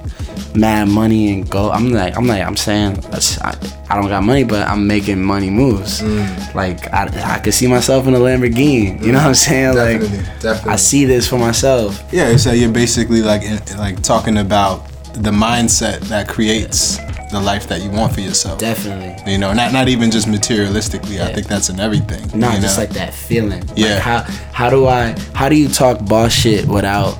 mad 0.55 0.87
money 0.87 1.33
and 1.33 1.49
go. 1.49 1.71
I'm 1.71 1.91
like. 1.91 2.17
I'm 2.17 2.27
like. 2.27 2.43
I'm 2.43 2.55
saying 2.57 2.95
that's- 2.95 3.39
I, 3.41 3.55
I 3.89 3.95
don't 3.95 4.07
got 4.07 4.23
money, 4.23 4.43
but 4.43 4.67
I'm 4.67 4.87
making 4.87 5.21
money 5.23 5.49
moves. 5.49 6.01
Mm. 6.01 6.55
Like 6.55 6.91
I, 6.93 7.35
I 7.35 7.39
could 7.39 7.53
see 7.53 7.67
myself 7.67 8.07
in 8.07 8.15
a 8.15 8.17
Lamborghini. 8.17 8.99
You 9.03 9.11
know 9.11 9.19
what 9.19 9.27
I'm 9.27 9.33
saying? 9.35 9.75
Definitely, 9.75 10.17
like 10.17 10.41
definitely. 10.41 10.71
I 10.71 10.75
see 10.77 11.05
this 11.05 11.27
for 11.27 11.37
myself. 11.37 12.03
Yeah, 12.11 12.35
so 12.37 12.51
you're 12.51 12.71
basically 12.71 13.21
like 13.21 13.43
like 13.77 14.01
talking 14.01 14.37
about 14.37 14.87
the 15.13 15.31
mindset 15.31 15.99
that 16.09 16.27
creates 16.27 16.97
the 17.31 17.39
life 17.39 17.67
that 17.67 17.81
you 17.81 17.91
want 17.91 18.13
for 18.13 18.21
yourself. 18.21 18.59
Definitely. 18.59 19.31
You 19.31 19.37
know, 19.37 19.53
not 19.53 19.73
not 19.73 19.87
even 19.89 20.09
just 20.09 20.27
materialistically. 20.27 21.21
I 21.21 21.33
think 21.33 21.47
that's 21.47 21.69
in 21.69 21.79
everything. 21.79 22.39
No, 22.39 22.51
you 22.51 22.61
just 22.61 22.77
know? 22.77 22.85
like 22.85 22.93
that 22.93 23.13
feeling. 23.13 23.63
Yeah. 23.75 23.95
Like 23.95 23.99
how 23.99 24.21
how 24.53 24.69
do 24.69 24.87
I 24.87 25.15
how 25.33 25.49
do 25.49 25.55
you 25.55 25.67
talk 25.67 26.03
boss 26.05 26.31
shit 26.31 26.65
without 26.67 27.17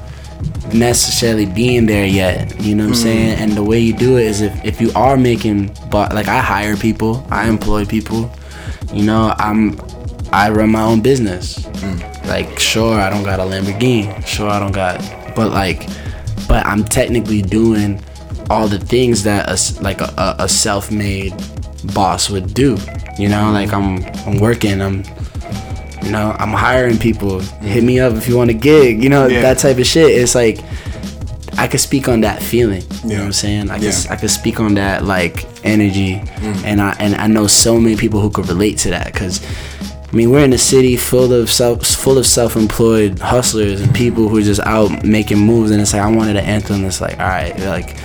necessarily 0.74 1.46
being 1.46 1.86
there 1.86 2.06
yet? 2.06 2.60
You 2.62 2.76
know 2.76 2.84
what 2.86 2.96
I'm 2.96 3.00
Mm. 3.00 3.04
saying? 3.04 3.40
And 3.40 3.52
the 3.54 3.64
way 3.64 3.80
you 3.80 3.94
do 3.94 4.18
it 4.18 4.26
is 4.28 4.42
if 4.42 4.54
if 4.64 4.82
you 4.82 4.92
are 4.96 5.18
making 5.18 5.72
but 5.90 6.14
like 6.14 6.28
I 6.28 6.40
hire 6.40 6.78
people, 6.78 7.26
I 7.30 7.48
employ 7.48 7.86
people. 7.86 8.30
You 8.94 9.04
know, 9.04 9.34
I'm 9.40 9.80
I 10.32 10.50
run 10.50 10.70
my 10.72 10.82
own 10.84 11.02
business. 11.02 11.60
Mm. 11.82 12.28
Like 12.28 12.60
sure 12.60 13.00
I 13.00 13.10
don't 13.10 13.24
got 13.24 13.40
a 13.40 13.44
Lamborghini. 13.44 14.26
Sure 14.26 14.50
I 14.50 14.60
don't 14.60 14.72
got 14.74 15.02
but 15.36 15.52
like 15.52 15.88
but 16.48 16.66
I'm 16.66 16.84
technically 16.84 17.42
doing 17.42 18.00
all 18.50 18.68
the 18.68 18.80
things 18.80 19.24
that 19.24 19.48
a, 19.50 19.58
like 19.82 20.02
a, 20.02 20.14
a, 20.18 20.44
a 20.46 20.48
self-made 20.50 21.34
boss 21.94 22.30
would 22.30 22.54
do. 22.54 22.78
You 23.18 23.30
know, 23.30 23.52
like 23.52 23.72
I'm 23.74 24.04
I'm 24.26 24.38
working, 24.40 24.82
I'm 24.82 25.04
you 26.04 26.12
know, 26.12 26.36
I'm 26.40 26.50
hiring 26.52 26.98
people. 26.98 27.40
Hit 27.40 27.84
me 27.84 28.00
up 28.00 28.14
if 28.14 28.28
you 28.28 28.38
want 28.38 28.50
a 28.50 28.54
gig. 28.54 29.04
You 29.04 29.10
know, 29.10 29.28
Yeah. 29.28 29.42
that 29.42 29.58
type 29.58 29.78
of 29.78 29.86
shit. 29.86 30.12
It's 30.12 30.36
like 30.36 30.60
I 31.58 31.68
could 31.68 31.80
speak 31.80 32.10
on 32.10 32.22
that 32.22 32.42
feeling. 32.42 32.84
You 33.04 33.10
know 33.10 33.16
what 33.20 33.26
I'm 33.26 33.34
saying? 33.34 33.70
I 33.70 33.76
could 33.76 33.84
Yeah. 33.84 34.12
I 34.12 34.16
could 34.16 34.32
speak 34.32 34.60
on 34.60 34.74
that 34.76 35.06
like 35.06 35.46
energy, 35.64 36.16
mm. 36.16 36.64
and 36.66 36.82
I 36.82 36.96
and 37.00 37.16
I 37.16 37.28
know 37.28 37.48
so 37.48 37.80
many 37.80 37.96
people 37.96 38.20
who 38.20 38.30
could 38.30 38.48
relate 38.48 38.78
to 38.80 38.90
that 38.90 39.14
because. 39.14 39.42
I 40.12 40.16
mean, 40.16 40.30
we're 40.30 40.46
in 40.46 40.54
a 40.54 40.60
city 40.60 40.96
full 40.96 41.34
of 41.34 41.50
self, 41.50 41.88
full 41.88 42.20
of 42.20 42.28
self-employed 42.28 43.18
hustlers 43.18 43.82
and 43.82 43.90
mm-hmm. 43.90 43.98
people 43.98 44.30
who 44.30 44.38
are 44.38 44.44
just 44.44 44.60
out 44.62 45.04
making 45.04 45.40
moves, 45.40 45.72
and 45.72 45.82
it's 45.82 45.92
like 45.92 46.04
I 46.04 46.12
wanted 46.12 46.36
an 46.36 46.46
anthem 46.46 46.84
that's 46.84 47.02
like, 47.02 47.20
all 47.20 47.26
right, 47.26 47.58
like, 47.62 47.98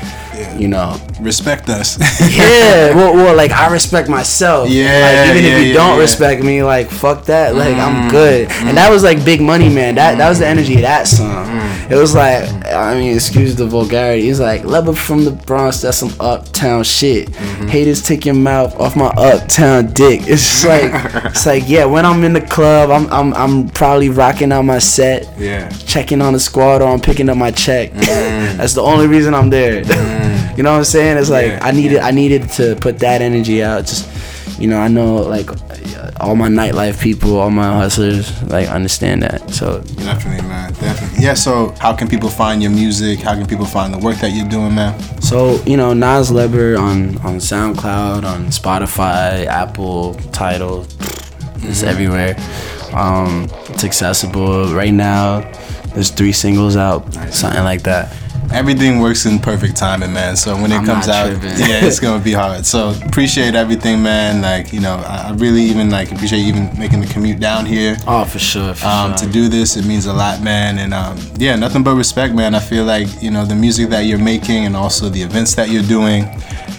you 0.59 0.69
know, 0.69 0.99
Respect 1.21 1.69
us. 1.69 1.99
yeah, 2.21 2.95
well, 2.95 3.13
well, 3.15 3.37
like 3.37 3.51
I 3.51 3.73
respect 3.73 4.09
myself. 4.09 4.71
Yeah, 4.71 5.27
like, 5.27 5.31
even 5.31 5.45
yeah, 5.45 5.57
if 5.57 5.63
you 5.63 5.69
yeah, 5.69 5.75
don't 5.75 5.91
yeah. 5.91 5.97
Mm, 5.97 6.01
respect 6.01 6.45
me, 6.45 6.63
like 6.63 6.89
fuck 6.91 7.25
that. 7.25 7.57
Like 7.57 7.77
I'm 7.77 8.09
good. 8.09 8.49
And 8.51 8.77
that 8.77 8.91
was 8.91 9.03
like 9.03 9.25
Big 9.25 9.41
Money 9.41 9.69
Man. 9.69 9.97
That 9.97 10.19
that 10.19 10.29
was 10.29 10.39
the 10.39 10.47
energy 10.47 10.77
of 10.77 10.83
that 10.83 11.09
song. 11.09 11.47
Mm. 11.47 11.91
It 11.91 11.97
was 11.97 12.15
like, 12.15 12.45
I 12.67 12.95
mean, 12.95 13.15
excuse 13.15 13.57
the 13.57 13.67
vulgarity. 13.67 14.29
It's 14.29 14.39
like 14.39 14.65
level 14.65 14.95
from 14.95 15.25
the 15.25 15.33
Bronx. 15.33 15.81
That's 15.81 15.97
some 15.97 16.13
uptown 16.21 16.85
shit. 16.85 17.31
Mm-hmm. 17.31 17.67
Haters 17.67 18.03
take 18.03 18.25
your 18.25 18.35
mouth 18.35 18.79
off 18.79 18.95
my 18.95 19.09
uptown 19.17 19.93
dick. 19.95 20.21
It's 20.23 20.43
just 20.43 20.67
like, 20.67 20.93
it's 21.25 21.47
like 21.47 21.65
yeah. 21.67 21.85
When 21.85 22.07
I'm 22.07 22.23
in 22.23 22.33
the 22.33 22.43
club, 22.43 22.91
I'm 22.91 23.13
I'm 23.13 23.35
I'm 23.35 23.69
probably 23.71 24.09
rocking 24.09 24.53
out 24.53 24.63
my 24.63 24.79
set 24.79 25.29
yeah. 25.37 25.69
checking 25.71 26.23
on 26.23 26.33
the 26.33 26.41
squad 26.41 26.81
or 26.81 26.89
I'm 26.89 27.01
picking 27.01 27.29
up 27.29 27.37
my 27.37 27.51
check. 27.51 27.91
Mm. 27.91 28.57
That's 28.57 28.75
the 28.75 28.83
only 28.83 29.09
reason 29.09 29.35
I'm 29.35 29.51
there. 29.51 29.83
You 30.57 30.63
know 30.63 30.73
what 30.73 30.79
I'm 30.79 30.85
saying? 30.85 31.19
It's 31.19 31.31
like 31.31 31.47
Yeah, 31.47 31.61
I 31.63 31.71
needed 31.73 31.99
I 31.99 32.11
needed 32.11 32.49
to 32.51 32.77
put 32.77 32.99
that 33.01 33.23
energy 33.23 33.63
out. 33.63 33.87
Just 33.87 34.09
you 34.59 34.67
know, 34.67 34.79
I 34.79 34.89
know 34.89 35.17
like 35.17 35.49
all 36.21 36.35
my 36.35 36.49
nightlife 36.49 37.01
people, 37.01 37.39
all 37.39 37.51
my 37.51 37.73
hustlers, 37.75 38.43
like 38.45 38.69
understand 38.69 39.23
that. 39.23 39.51
So 39.51 39.81
Definitely, 39.81 40.49
man. 40.49 40.73
Definitely. 40.75 41.23
Yeah. 41.25 41.35
So, 41.35 41.75
how 41.79 41.95
can 41.95 42.09
people 42.09 42.29
find 42.29 42.63
your 42.63 42.73
music? 42.73 43.21
How 43.21 43.35
can 43.35 43.47
people 43.47 43.67
find 43.67 43.93
the 43.93 43.99
work 43.99 44.17
that 44.17 44.31
you're 44.31 44.49
doing, 44.49 44.75
man? 44.75 44.99
so 45.23 45.63
you 45.65 45.77
know, 45.77 45.93
Nas 45.93 46.31
Leber 46.31 46.79
on 46.79 47.19
on 47.19 47.37
SoundCloud, 47.37 48.25
on 48.25 48.47
Spotify, 48.47 49.47
Apple, 49.47 50.15
Tidal, 50.33 50.87
it's 51.63 51.83
everywhere. 51.83 52.37
Um, 52.93 53.49
it's 53.69 53.85
accessible 53.85 54.75
right 54.75 54.93
now. 54.93 55.41
There's 55.95 56.11
three 56.11 56.33
singles 56.33 56.77
out, 56.77 57.13
something 57.33 57.65
like 57.65 57.83
that. 57.83 58.13
Everything 58.53 59.01
works 59.01 59.27
in 59.27 59.39
perfect 59.39 59.77
timing, 59.77 60.13
man. 60.13 60.37
So 60.37 60.57
when 60.57 60.73
it 60.73 60.77
I'm 60.77 60.87
comes 60.87 61.09
out, 61.09 61.29
tripping. 61.29 61.59
yeah, 61.59 61.85
it's 61.85 62.01
gonna 62.05 62.23
be 62.23 62.33
hard. 62.33 62.65
So 62.65 62.95
appreciate 63.07 63.55
everything, 63.55 64.03
man. 64.03 64.41
Like 64.41 64.73
you 64.73 64.81
know, 64.81 64.97
I 64.97 65.33
really 65.37 65.63
even 65.63 65.91
like 65.91 66.11
appreciate 66.13 66.41
you 66.41 66.49
even 66.49 66.79
making 66.79 67.01
the 67.01 67.07
commute 67.07 67.41
down 67.41 67.67
here. 67.67 67.97
Oh, 68.07 68.25
for 68.25 68.39
sure. 68.39 68.75
For 68.75 68.87
um, 68.87 69.11
sure. 69.17 69.27
to 69.27 69.33
do 69.33 69.49
this. 69.49 69.77
It 69.77 69.85
means 69.85 70.07
a 70.07 70.13
lot, 70.13 70.43
man. 70.43 70.79
And 70.79 70.95
um, 70.95 71.19
yeah, 71.37 71.57
nothing 71.57 71.83
but 71.83 71.95
respect, 71.95 72.35
man. 72.35 72.55
I 72.55 72.61
feel 72.61 72.85
like 72.85 73.07
you 73.23 73.31
know 73.31 73.45
the 73.45 73.55
music 73.55 73.91
that 73.91 74.01
you're 74.03 74.19
making 74.19 74.65
and 74.65 74.75
also 74.75 75.09
the 75.09 75.23
events 75.23 75.55
that 75.57 75.69
you're 75.71 75.83
doing. 75.83 76.25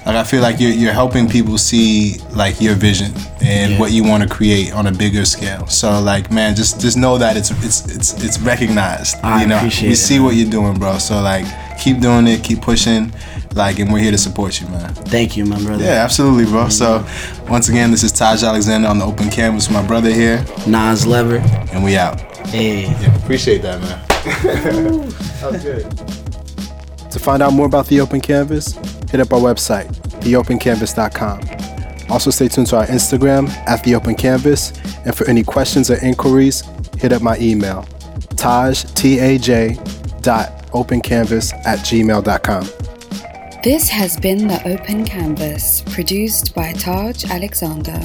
Like 0.05 0.15
I 0.15 0.23
feel 0.23 0.41
like 0.41 0.59
you're, 0.59 0.71
you're 0.71 0.93
helping 0.93 1.27
people 1.29 1.57
see 1.57 2.17
like 2.33 2.59
your 2.61 2.73
vision 2.75 3.11
and 3.41 3.73
Yeah. 3.73 3.79
what 3.79 3.91
you 3.91 4.03
want 4.03 4.23
to 4.23 4.29
create 4.29 4.73
on 4.73 4.87
a 4.87 4.91
bigger 4.91 5.25
scale. 5.25 5.67
So 5.67 5.99
like, 6.01 6.31
man, 6.31 6.55
just 6.55 6.79
just 6.81 6.97
know 6.97 7.17
that 7.17 7.37
it's 7.37 7.51
it's 7.63 7.95
it's 7.95 8.23
it's 8.23 8.39
recognized. 8.39 9.17
I 9.23 9.41
you 9.41 9.47
know, 9.47 9.57
appreciate 9.57 9.89
we 9.89 9.93
it, 9.93 9.97
see 9.97 10.15
man. 10.15 10.23
what 10.25 10.35
you're 10.35 10.49
doing, 10.49 10.79
bro. 10.79 10.97
So 10.97 11.21
like, 11.21 11.45
keep 11.79 11.99
doing 11.99 12.27
it, 12.27 12.43
keep 12.43 12.61
pushing. 12.61 13.11
Like, 13.55 13.79
and 13.79 13.91
we're 13.91 13.99
here 13.99 14.11
to 14.11 14.17
support 14.17 14.61
you, 14.61 14.67
man. 14.67 14.93
Thank 14.93 15.35
you, 15.35 15.43
my 15.43 15.59
brother. 15.63 15.83
Yeah, 15.83 16.03
absolutely, 16.03 16.45
bro. 16.45 16.69
So, 16.69 17.03
once 17.49 17.67
again, 17.67 17.89
this 17.89 18.03
is 18.03 18.11
Taj 18.11 18.43
Alexander 18.43 18.87
on 18.87 18.99
the 18.99 19.05
open 19.05 19.29
canvas 19.31 19.71
my 19.71 19.85
brother 19.85 20.11
here, 20.11 20.45
Nas 20.67 21.07
Lever. 21.07 21.37
and 21.73 21.83
we 21.83 21.97
out. 21.97 22.21
Hey. 22.49 22.83
Yeah, 22.83 23.15
appreciate 23.17 23.63
that, 23.63 23.81
man. 23.81 23.99
that 25.41 25.51
was 25.51 25.63
good. 25.63 27.11
To 27.11 27.19
find 27.19 27.41
out 27.41 27.53
more 27.53 27.65
about 27.65 27.87
The 27.87 28.01
Open 28.01 28.21
Canvas, 28.21 28.75
hit 29.09 29.19
up 29.19 29.33
our 29.33 29.39
website, 29.39 29.87
theopencanvas.com. 30.21 31.41
Also, 32.09 32.31
stay 32.31 32.47
tuned 32.47 32.67
to 32.67 32.77
our 32.77 32.85
Instagram 32.87 33.49
at 33.67 33.83
theopencanvas, 33.83 35.05
and 35.05 35.15
for 35.15 35.27
any 35.29 35.43
questions 35.43 35.91
or 35.91 36.03
inquiries, 36.03 36.63
hit 36.97 37.11
up 37.11 37.21
my 37.21 37.37
email, 37.37 37.87
taj, 38.35 38.83
T-A-J, 38.95 39.77
dot 40.21 40.65
opencanvas 40.71 41.53
at 41.65 41.79
gmail.com. 41.79 42.67
This 43.63 43.89
has 43.89 44.17
been 44.17 44.47
The 44.47 44.61
Open 44.65 45.05
Canvas, 45.05 45.81
produced 45.81 46.55
by 46.55 46.71
Taj 46.71 47.25
Alexander. 47.25 47.99